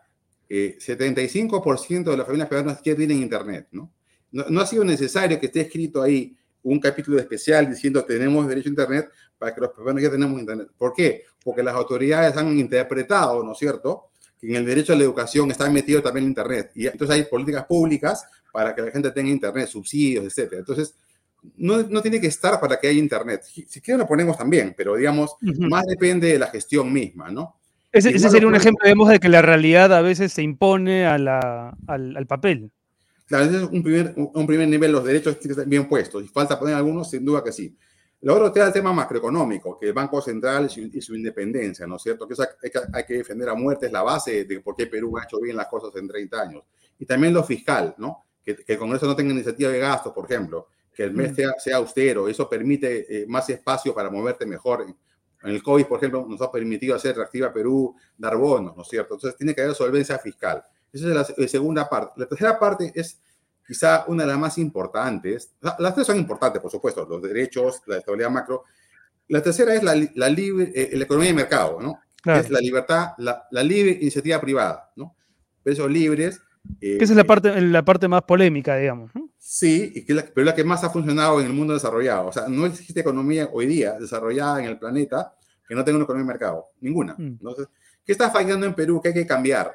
[0.49, 3.69] eh, 75% de las familias peruanas ya tienen Internet.
[3.71, 3.89] ¿no?
[4.31, 4.43] ¿no?
[4.49, 8.71] No ha sido necesario que esté escrito ahí un capítulo especial diciendo tenemos derecho a
[8.71, 10.69] Internet para que los peruanos ya tenemos Internet.
[10.77, 11.23] ¿Por qué?
[11.43, 14.09] Porque las autoridades han interpretado, ¿no es cierto?,
[14.39, 16.71] que en el derecho a la educación está metido también el Internet.
[16.75, 20.53] Y entonces hay políticas públicas para que la gente tenga Internet, subsidios, etc.
[20.53, 20.95] Entonces,
[21.57, 23.43] no, no tiene que estar para que haya Internet.
[23.43, 27.57] Si, si quieren lo ponemos también, pero digamos, más depende de la gestión misma, ¿no?
[27.91, 31.77] Ese, sería un ejemplo, digamos, de que la realidad a veces se impone a la,
[31.85, 32.71] al, al papel.
[33.25, 36.23] Claro, ese es un primer, un primer nivel, los derechos bien puestos.
[36.23, 37.75] Y falta poner algunos, sin duda que sí.
[38.21, 42.03] Lo otro es el tema macroeconómico, que el Banco Central y su, independencia, ¿no es
[42.03, 42.25] cierto?
[42.25, 42.35] Que,
[42.93, 45.57] hay que defender a muerte, es la base de por qué Perú ha hecho bien
[45.57, 46.63] las cosas en 30 años.
[46.99, 48.23] Y también lo fiscal, ¿no?
[48.41, 51.35] Que, que el Congreso no tenga iniciativa de gastos, por ejemplo, que el mes mm.
[51.35, 54.85] sea, sea austero, eso permite eh, más espacio para moverte mejor.
[55.43, 58.87] En el COVID, por ejemplo, nos ha permitido hacer reactiva Perú, dar bonos, ¿no es
[58.87, 59.15] cierto?
[59.15, 60.63] Entonces tiene que haber solvencia fiscal.
[60.93, 62.13] Esa es la, segunda parte.
[62.17, 63.19] La tercera parte es
[63.65, 65.51] quizá una de las más importantes.
[65.79, 68.63] Las tres son importantes, por supuesto, los derechos, la estabilidad macro.
[69.29, 71.99] La tercera es la, la libre, eh, la economía de mercado, ¿no?
[72.25, 75.15] Es la libertad, la, la, libre iniciativa privada, ¿no?
[75.61, 76.39] Precios libres.
[76.79, 79.11] Eh, esa es la parte, la parte más polémica, digamos.
[79.37, 82.27] Sí, y que la, pero la que más ha funcionado en el mundo desarrollado.
[82.27, 85.33] O sea, no existe economía hoy día desarrollada en el planeta
[85.67, 86.65] que no tenga una economía de mercado.
[86.79, 87.15] Ninguna.
[87.17, 87.39] Mm.
[87.39, 87.67] Entonces,
[88.05, 89.73] ¿qué está fallando en Perú que hay que cambiar?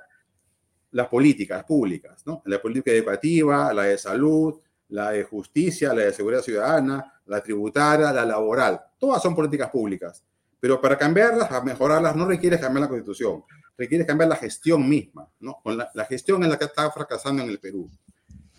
[0.93, 2.43] Las políticas públicas, ¿no?
[2.47, 8.13] La política educativa, la de salud, la de justicia, la de seguridad ciudadana, la tributaria,
[8.13, 8.81] la laboral.
[8.99, 10.25] Todas son políticas públicas.
[10.61, 13.45] Pero para cambiarlas, a mejorarlas, no requiere cambiar la constitución,
[13.77, 15.61] requiere cambiar la gestión misma, ¿no?
[15.63, 17.89] Con la, gestión en la que está fracasando en el Perú.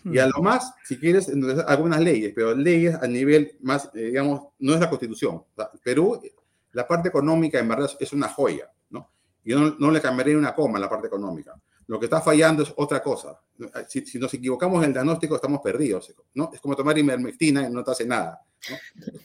[0.02, 1.30] Y a lo más, si quieres,
[1.66, 5.42] algunas leyes, pero leyes a nivel más, eh, digamos, no es la constitución.
[5.82, 6.18] Perú,
[6.72, 9.10] la parte económica en verdad es una joya, ¿no?
[9.44, 11.54] Yo no, no le cambiaría una coma en la parte económica.
[11.90, 13.40] Lo que está fallando es otra cosa.
[13.88, 16.14] Si, nos equivocamos en el diagnóstico, estamos perdidos.
[16.34, 16.48] ¿no?
[16.54, 18.46] Es como tomar ivermectina y no te hace nada.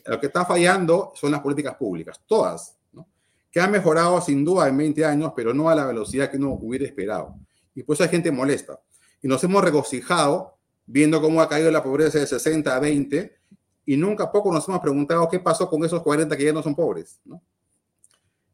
[0.08, 3.08] Lo que está fallando son las políticas públicas, todas, ¿no?
[3.52, 6.58] que han mejorado sin duda en 20 años, pero no a la velocidad que uno
[6.60, 7.36] hubiera esperado.
[7.76, 8.82] Y por eso hay gente molesta.
[9.22, 10.58] Y nos hemos regocijado
[10.88, 13.38] viendo cómo ha caído la pobreza de 60 a 20
[13.86, 16.74] y nunca poco nos hemos preguntado qué pasó con esos 40 que ya no son
[16.74, 17.20] pobres.
[17.26, 17.44] No,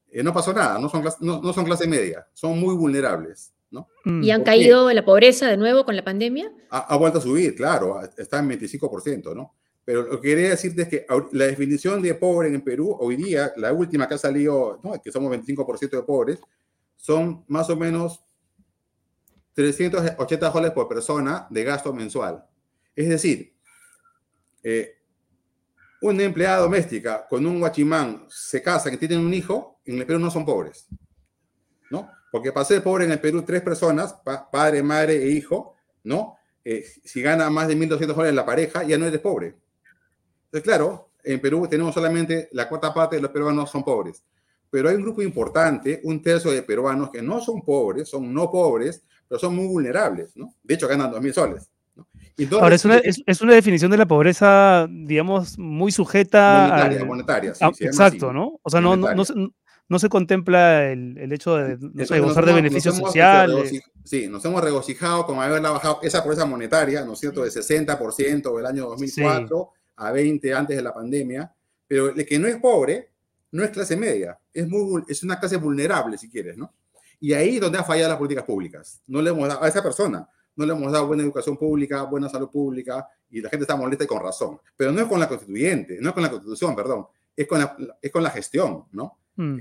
[0.10, 3.54] eh, pasó nada, no son, no son clase media, son muy vulnerables.
[3.72, 6.52] ¿Y mm, han caído en la pobreza de nuevo con la pandemia?
[6.70, 9.56] Ha, vuelto a subir, claro, está en 25%, ¿no?
[9.84, 13.52] Pero lo que quería decirte es que la definición de pobre en Perú, hoy día,
[13.58, 15.02] la última que ha salido, ¿no?
[15.02, 16.40] que somos 25% de pobres,
[16.96, 18.24] son más o menos
[19.54, 22.46] 380 dólares por persona de gasto mensual.
[22.96, 23.56] Es decir,
[24.62, 24.98] eh,
[26.02, 30.20] una empleada doméstica con un guachimán se casa y tienen un hijo, en el Perú
[30.20, 30.88] no son pobres.
[31.90, 32.10] ¿no?
[32.32, 34.16] Porque para ser pobre en el Perú, tres personas,
[34.52, 36.38] padre, madre e hijo, ¿no?
[36.64, 39.56] Eh, si gana más de 1.200 dólares la pareja, ya no eres pobre.
[40.46, 44.24] Entonces, claro, en Perú tenemos solamente la cuarta parte de los peruanos son pobres.
[44.70, 48.50] Pero hay un grupo importante, un tercio de peruanos que no son pobres, son no
[48.50, 50.56] pobres, pero son muy vulnerables, ¿no?
[50.64, 51.70] De hecho, ganan 2.000 soles.
[51.96, 52.08] ¿no?
[52.60, 57.64] Ahora, es una, es, una, definición de la pobreza, digamos, muy sujeta monetaria, monetaria, sí,
[57.64, 58.60] ah, exacto, ¿no?
[58.64, 59.24] O sea, no, no, no,
[59.92, 61.76] no se contempla el, el hecho de,
[62.22, 63.84] gozar de beneficios sociales.
[64.06, 68.56] Sí, nos hemos regocijado con haberla bajado esa pobreza monetaria, ¿no es cierto?, de 60%
[68.56, 71.54] del año 2004 a 20 antes de la pandemia,
[71.90, 73.12] pero el que no es pobre
[73.52, 76.74] no es clase media, es, muy, es una clase vulnerable, si quieres, ¿no?
[77.20, 79.02] Y ahí es donde ha fallado las políticas públicas.
[79.08, 80.26] No le hemos dado a esa persona,
[80.56, 84.06] no le hemos dado buena educación pública, buena salud pública, y la gente está molesta
[84.06, 84.58] y con razón.
[84.78, 87.76] Pero no es con la constituyente, no es con la constitución, perdón, es con la,
[88.02, 89.18] es con la gestión, ¿no?
[89.36, 89.60] Mm.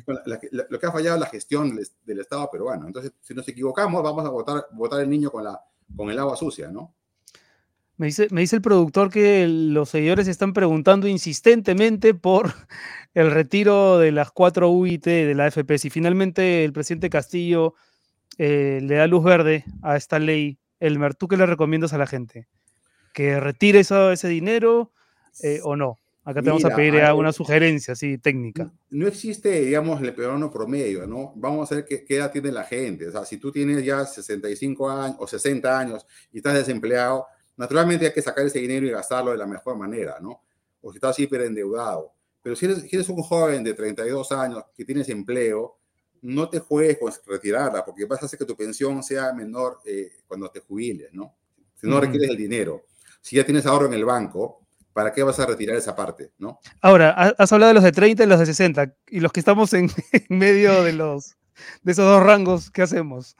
[0.69, 2.87] lo que ha fallado es la gestión del, Estado peruano.
[2.87, 5.61] Entonces, si nos equivocamos, vamos a votar, votar el niño con, la,
[5.97, 6.95] con el agua sucia, ¿no?
[7.97, 12.55] Me dice, me dice el productor que los seguidores están preguntando insistentemente por
[13.15, 15.79] el retiro de las cuatro UIT de la AFP.
[15.79, 17.75] Si finalmente el presidente Castillo
[18.39, 22.07] eh, le da luz verde a esta ley, Elmer, ¿tú qué le recomiendas a la
[22.07, 22.49] gente?
[23.13, 24.93] ¿Que retire ese dinero
[25.43, 26.00] eh, o no?
[26.23, 28.71] Acá te vamos a pedir una sugerencia así técnica.
[28.91, 31.33] No existe, digamos, el peruano promedio, ¿no?
[31.37, 33.09] Vamos a ver qué, qué, edad tiene la gente.
[33.09, 38.07] O sea, si tú tienes ya 65 años o 60 años y estás desempleado, naturalmente
[38.07, 40.43] hay que sacar ese dinero y gastarlo de la mejor manera, ¿no?
[40.83, 42.13] O si estás hiper endeudado.
[42.43, 45.79] Pero si eres, si eres un joven de 32 años que tienes empleo,
[46.23, 50.11] no te juegues con retirarla, porque vas a hacer que tu pensión sea menor eh,
[50.27, 51.35] cuando te jubiles, ¿no?
[51.77, 52.85] Si no requieres el dinero.
[53.23, 56.61] Si ya tienes ahorro en el banco, ¿para qué vas a retirar esa parte, no?
[56.81, 59.73] Ahora, has hablado de los de 30 y los de 60, y los que estamos
[59.73, 59.91] en,
[60.29, 61.37] medio de, los,
[61.83, 63.37] de esos dos rangos, ¿qué hacemos?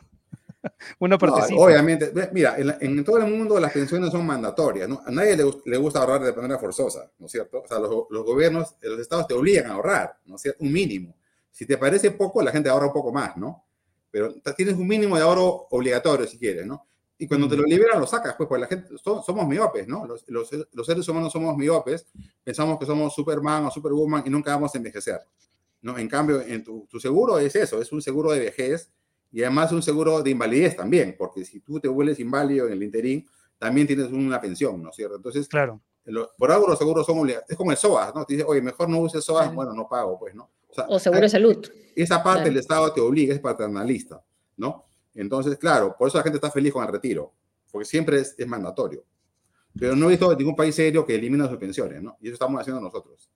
[0.99, 5.03] Una obviamente, mira, en, todo el mundo las pensiones son mandatorias, ¿no?
[5.07, 7.63] A nadie le, gusta ahorrar de manera forzosa, ¿no es cierto?
[7.63, 10.63] O sea, los, los, gobiernos, los estados te obligan a ahorrar, ¿no es cierto?
[10.63, 11.17] Un mínimo.
[11.51, 13.65] Si te parece poco, la gente ahorra un poco más, ¿no?
[14.11, 16.87] Pero tienes un mínimo de ahorro obligatorio si quieres, ¿no?
[17.23, 20.07] Y cuando te lo liberan, lo sacas, pues, pues la gente, somos miopes, ¿no?
[20.07, 22.07] Los, los, seres humanos somos miopes,
[22.43, 25.21] pensamos que somos Superman o Superwoman y nunca vamos a envejecer,
[25.83, 25.99] ¿no?
[25.99, 28.91] En cambio, en tu, tu seguro es eso, es un seguro de vejez
[29.31, 32.83] y además un seguro de invalidez también, porque si tú te vuelves inválido en el
[32.83, 35.17] interín, también tienes una pensión, ¿no es cierto?
[35.17, 35.79] Entonces, claro.
[36.39, 37.51] por algo los seguros son obligatorios.
[37.51, 38.25] Es como el SOAS, ¿no?
[38.25, 40.51] Te dice, oye, mejor no uses SOAS, bueno, no pago, pues, ¿no?
[40.89, 41.71] O, seguro de salud.
[41.95, 44.25] Esa parte del Estado te obliga, es paternalista,
[44.57, 44.87] ¿no?
[45.15, 47.33] Entonces, claro, por eso la gente está feliz con el retiro,
[47.71, 49.05] porque siempre es, es mandatorio.
[49.79, 52.17] Pero no he visto ningún país serio que elimine sus pensiones, ¿no?
[52.21, 53.31] Y eso estamos haciendo nosotros.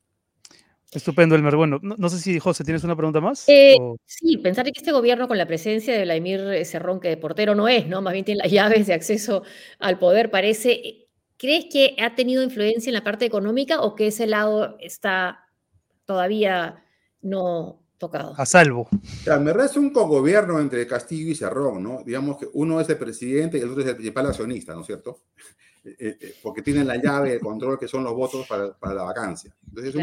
[0.95, 1.57] Estupendo, Elmer.
[1.57, 3.49] Bueno, no, sé si, José, ¿tienes una pregunta más?
[3.49, 7.57] Eh, sí, pensar que este gobierno con la presencia de Vladimir Cerrón, que de portero
[7.57, 8.01] no es, ¿no?
[8.01, 9.43] Más bien tiene las llaves de acceso
[9.81, 11.09] al poder, parece.
[11.37, 15.41] ¿Crees que ha tenido influencia en la parte económica o que ese lado está
[16.05, 16.85] todavía
[17.22, 18.35] no tocado?
[18.37, 18.89] A salvo.
[18.91, 22.03] O me resta un cogobierno entre Castillo y Cerrón, ¿no?
[22.05, 24.87] Digamos que uno es el presidente y el otro es el principal accionista, ¿no es
[24.87, 25.21] cierto?
[25.85, 29.03] Eh, eh, porque tienen la llave de control que son los votos para, para la
[29.03, 29.55] vacancia.
[29.69, 29.95] Entonces,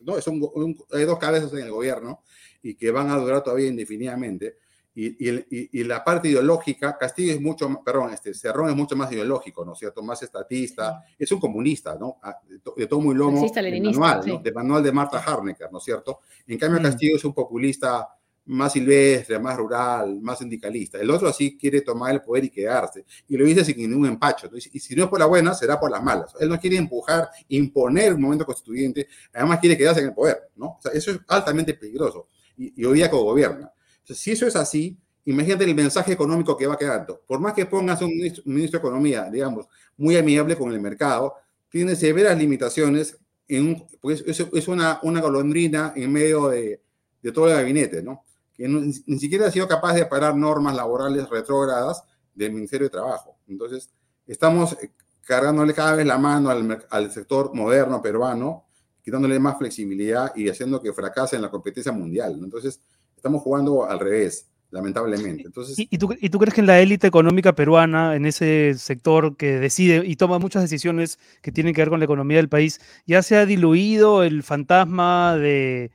[0.00, 2.20] no, es un, hay dos cabezas en el gobierno
[2.62, 4.58] y que van a durar todavía indefinidamente.
[4.96, 9.10] Y, y, y, la parte ideológica, Castillo es mucho, perdón, este, Cerrón es mucho más
[9.10, 10.04] ideológico, ¿no es cierto?
[10.04, 12.18] Más estatista, es un comunista, ¿no?
[12.22, 12.38] Ah,
[12.76, 14.38] de, todo muy lomo, de manual, ¿no?
[14.38, 16.20] de manual de Marta Harnecker, ¿no es cierto?
[16.46, 16.80] En cambio.
[16.80, 18.08] Castillo es un populista
[18.46, 20.98] más silvestre, más rural, más sindicalista.
[20.98, 23.04] El otro así quiere tomar el poder y quedarse.
[23.28, 24.50] Y lo dice sin ningún empacho.
[24.54, 26.34] y si no es por la buena, será por las malas.
[26.38, 30.66] Él no quiere empujar, imponer un momento constituyente, además quiere quedarse en el poder, ¿no?
[30.66, 32.28] O sea, eso es altamente peligroso.
[32.56, 33.73] Y, y hoy día co-gobierna.
[34.04, 37.20] Si eso es así, imagínate el mensaje económico que va quedando.
[37.26, 41.34] Por más que pongas un ministro, de Economía, digamos, muy amigable con el mercado,
[41.68, 46.80] tiene severas limitaciones, en pues es, una, una golondrina en medio de,
[47.22, 48.24] de todo el gabinete, ¿no?
[48.54, 53.36] que ni siquiera ha sido capaz de parar normas laborales retrógradas del Ministerio de Trabajo.
[53.48, 53.90] Entonces,
[54.26, 54.92] estamos eh,
[55.22, 58.66] cargándole cada vez la mano al, al, sector moderno peruano,
[59.02, 62.38] quitándole más flexibilidad y haciendo que fracase en la competencia mundial.
[62.42, 62.80] Entonces,
[63.24, 65.44] estamos jugando al revés, lamentablemente.
[65.46, 69.38] Entonces, ¿Y, tú, ¿Y, tú, crees que en la élite económica peruana, en ese sector
[69.38, 72.82] que decide y toma muchas decisiones que tienen que ver con la economía del país,
[73.06, 75.90] ya se ha diluido el fantasma de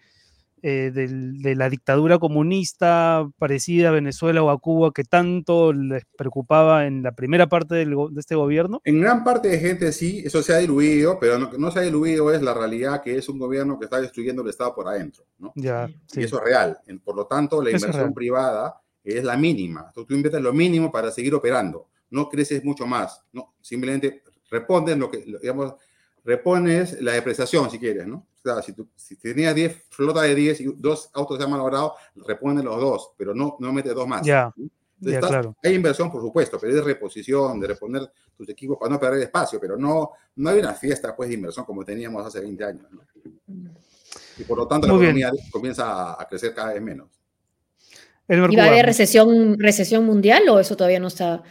[0.61, 6.85] eh, de la dictadura comunista parecida a Venezuela o a Cuba que tanto les preocupaba
[6.85, 8.81] en la primera parte de este gobierno?
[8.83, 11.79] En gran parte de gente sí, eso se ha diluido, pero lo que no se
[11.79, 14.87] ha diluido es la realidad que es un gobierno que está destruyendo el Estado por
[14.87, 15.25] adentro.
[15.37, 15.53] ¿no?
[15.55, 16.77] Ya, Y eso es real.
[17.03, 19.91] Por lo tanto, la inversión privada es la mínima.
[19.93, 21.87] Tú, tú inviertes lo mínimo para seguir operando.
[22.09, 23.23] No creces mucho más.
[23.31, 25.75] No, simplemente respondes lo que, digamos,
[26.23, 28.25] repones la depreciación si quieres, ¿no?
[28.43, 31.51] O sea, si, tú, si tenías 10, flota de 10 y dos autos se han
[31.51, 34.25] malogrado, repone los dos, pero no, no metes dos más.
[34.25, 34.53] Ya.
[35.01, 35.55] claro.
[35.63, 39.59] Hay inversión, por supuesto, pero es reposición, de reponer tus equipos para no perder espacio,
[39.59, 42.85] pero no, no hay una fiesta pues, de inversión como teníamos hace 20 años.
[42.91, 43.01] ¿no?
[44.37, 47.09] Y por lo tanto, la economía comienza a crecer cada vez menos.
[48.29, 51.41] ¿Y va a haber recesión, recesión mundial o eso todavía no está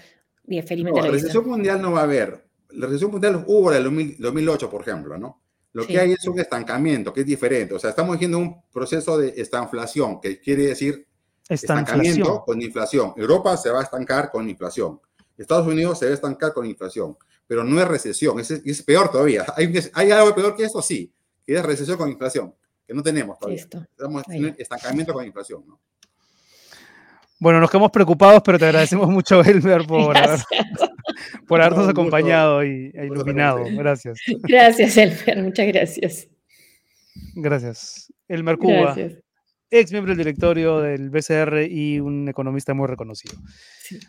[0.45, 2.45] bien felizmente no, recesión mundial no va a haber.
[2.71, 5.43] La recesión mundial hubo en el 2008, por ejemplo, ¿no?
[5.73, 7.75] Lo que hay es un estancamiento, que es diferente.
[7.75, 11.07] O sea, estamos viendo un proceso de estanflación, que quiere decir
[11.49, 13.13] estancamiento con inflación.
[13.17, 15.01] Europa se va a estancar con inflación.
[15.37, 17.17] Estados Unidos se debe estancar con inflación,
[17.47, 19.47] pero no es recesión, es, es peor todavía.
[19.57, 21.13] Hay, hay, algo peor que eso, sí,
[21.47, 22.55] que es recesión con inflación,
[22.87, 23.63] que no tenemos todavía.
[23.63, 25.79] Estamos en estancamiento con inflación, ¿no?
[27.41, 30.17] Bueno, nos quedamos preocupados, pero te agradecemos mucho, Elmer, por,
[31.47, 33.65] por habernos acompañado y e iluminado.
[33.73, 34.19] Gracias.
[34.43, 35.43] Gracias, Elmer.
[35.43, 36.29] Muchas gracias.
[37.35, 38.13] Gracias.
[38.29, 38.95] Elmer Cuba,
[39.71, 43.37] ex miembro del directorio del BCR y un economista muy reconocido.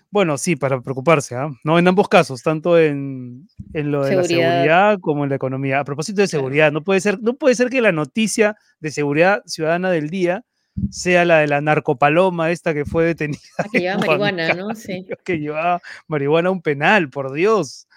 [0.10, 1.50] Bueno, sí, para preocuparse, ¿ah?
[1.64, 1.80] ¿no?
[1.80, 5.80] En ambos casos, tanto en, lo de la seguridad como en la economía.
[5.80, 9.42] A propósito de seguridad, no puede ser, no puede ser que la noticia de seguridad
[9.46, 10.44] ciudadana del día
[10.90, 13.40] sea la de la narcopaloma esta que fue detenida.
[13.72, 14.76] Que llevaba marihuana, ¿no?
[14.76, 15.06] Sí.
[15.24, 17.88] Que llevaba marihuana a un penal, por Dios.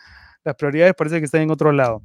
[0.45, 2.03] Las prioridades parece que están en otro lado.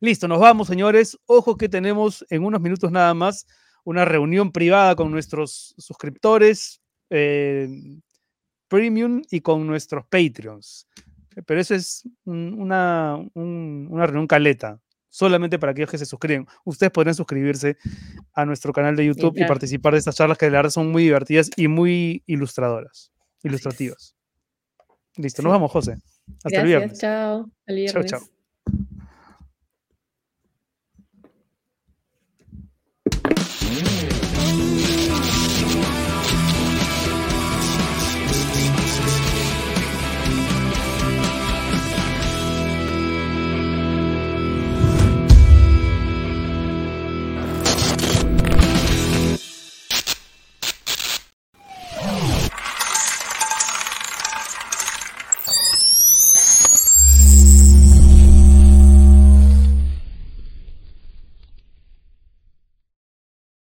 [0.00, 1.18] Listo, nos vamos, señores.
[1.26, 3.46] Ojo que tenemos en unos minutos nada más
[3.84, 7.68] una reunión privada con nuestros suscriptores eh,
[8.68, 10.86] premium y con nuestros Patreons.
[11.46, 14.80] Pero eso es una, una reunión caleta
[15.10, 16.46] solamente para aquellos que se suscriben.
[16.64, 17.76] Ustedes podrán suscribirse
[18.32, 20.90] a nuestro canal de YouTube y participar de estas charlas que de la verdad son
[20.90, 24.14] muy divertidas y muy ilustradoras, ilustrativas.
[25.16, 25.98] Listo, nos vamos, José.
[26.44, 26.98] Hasta Gracias, el viernes.
[26.98, 28.10] Chao, el viernes.
[28.10, 28.30] Chao, chao.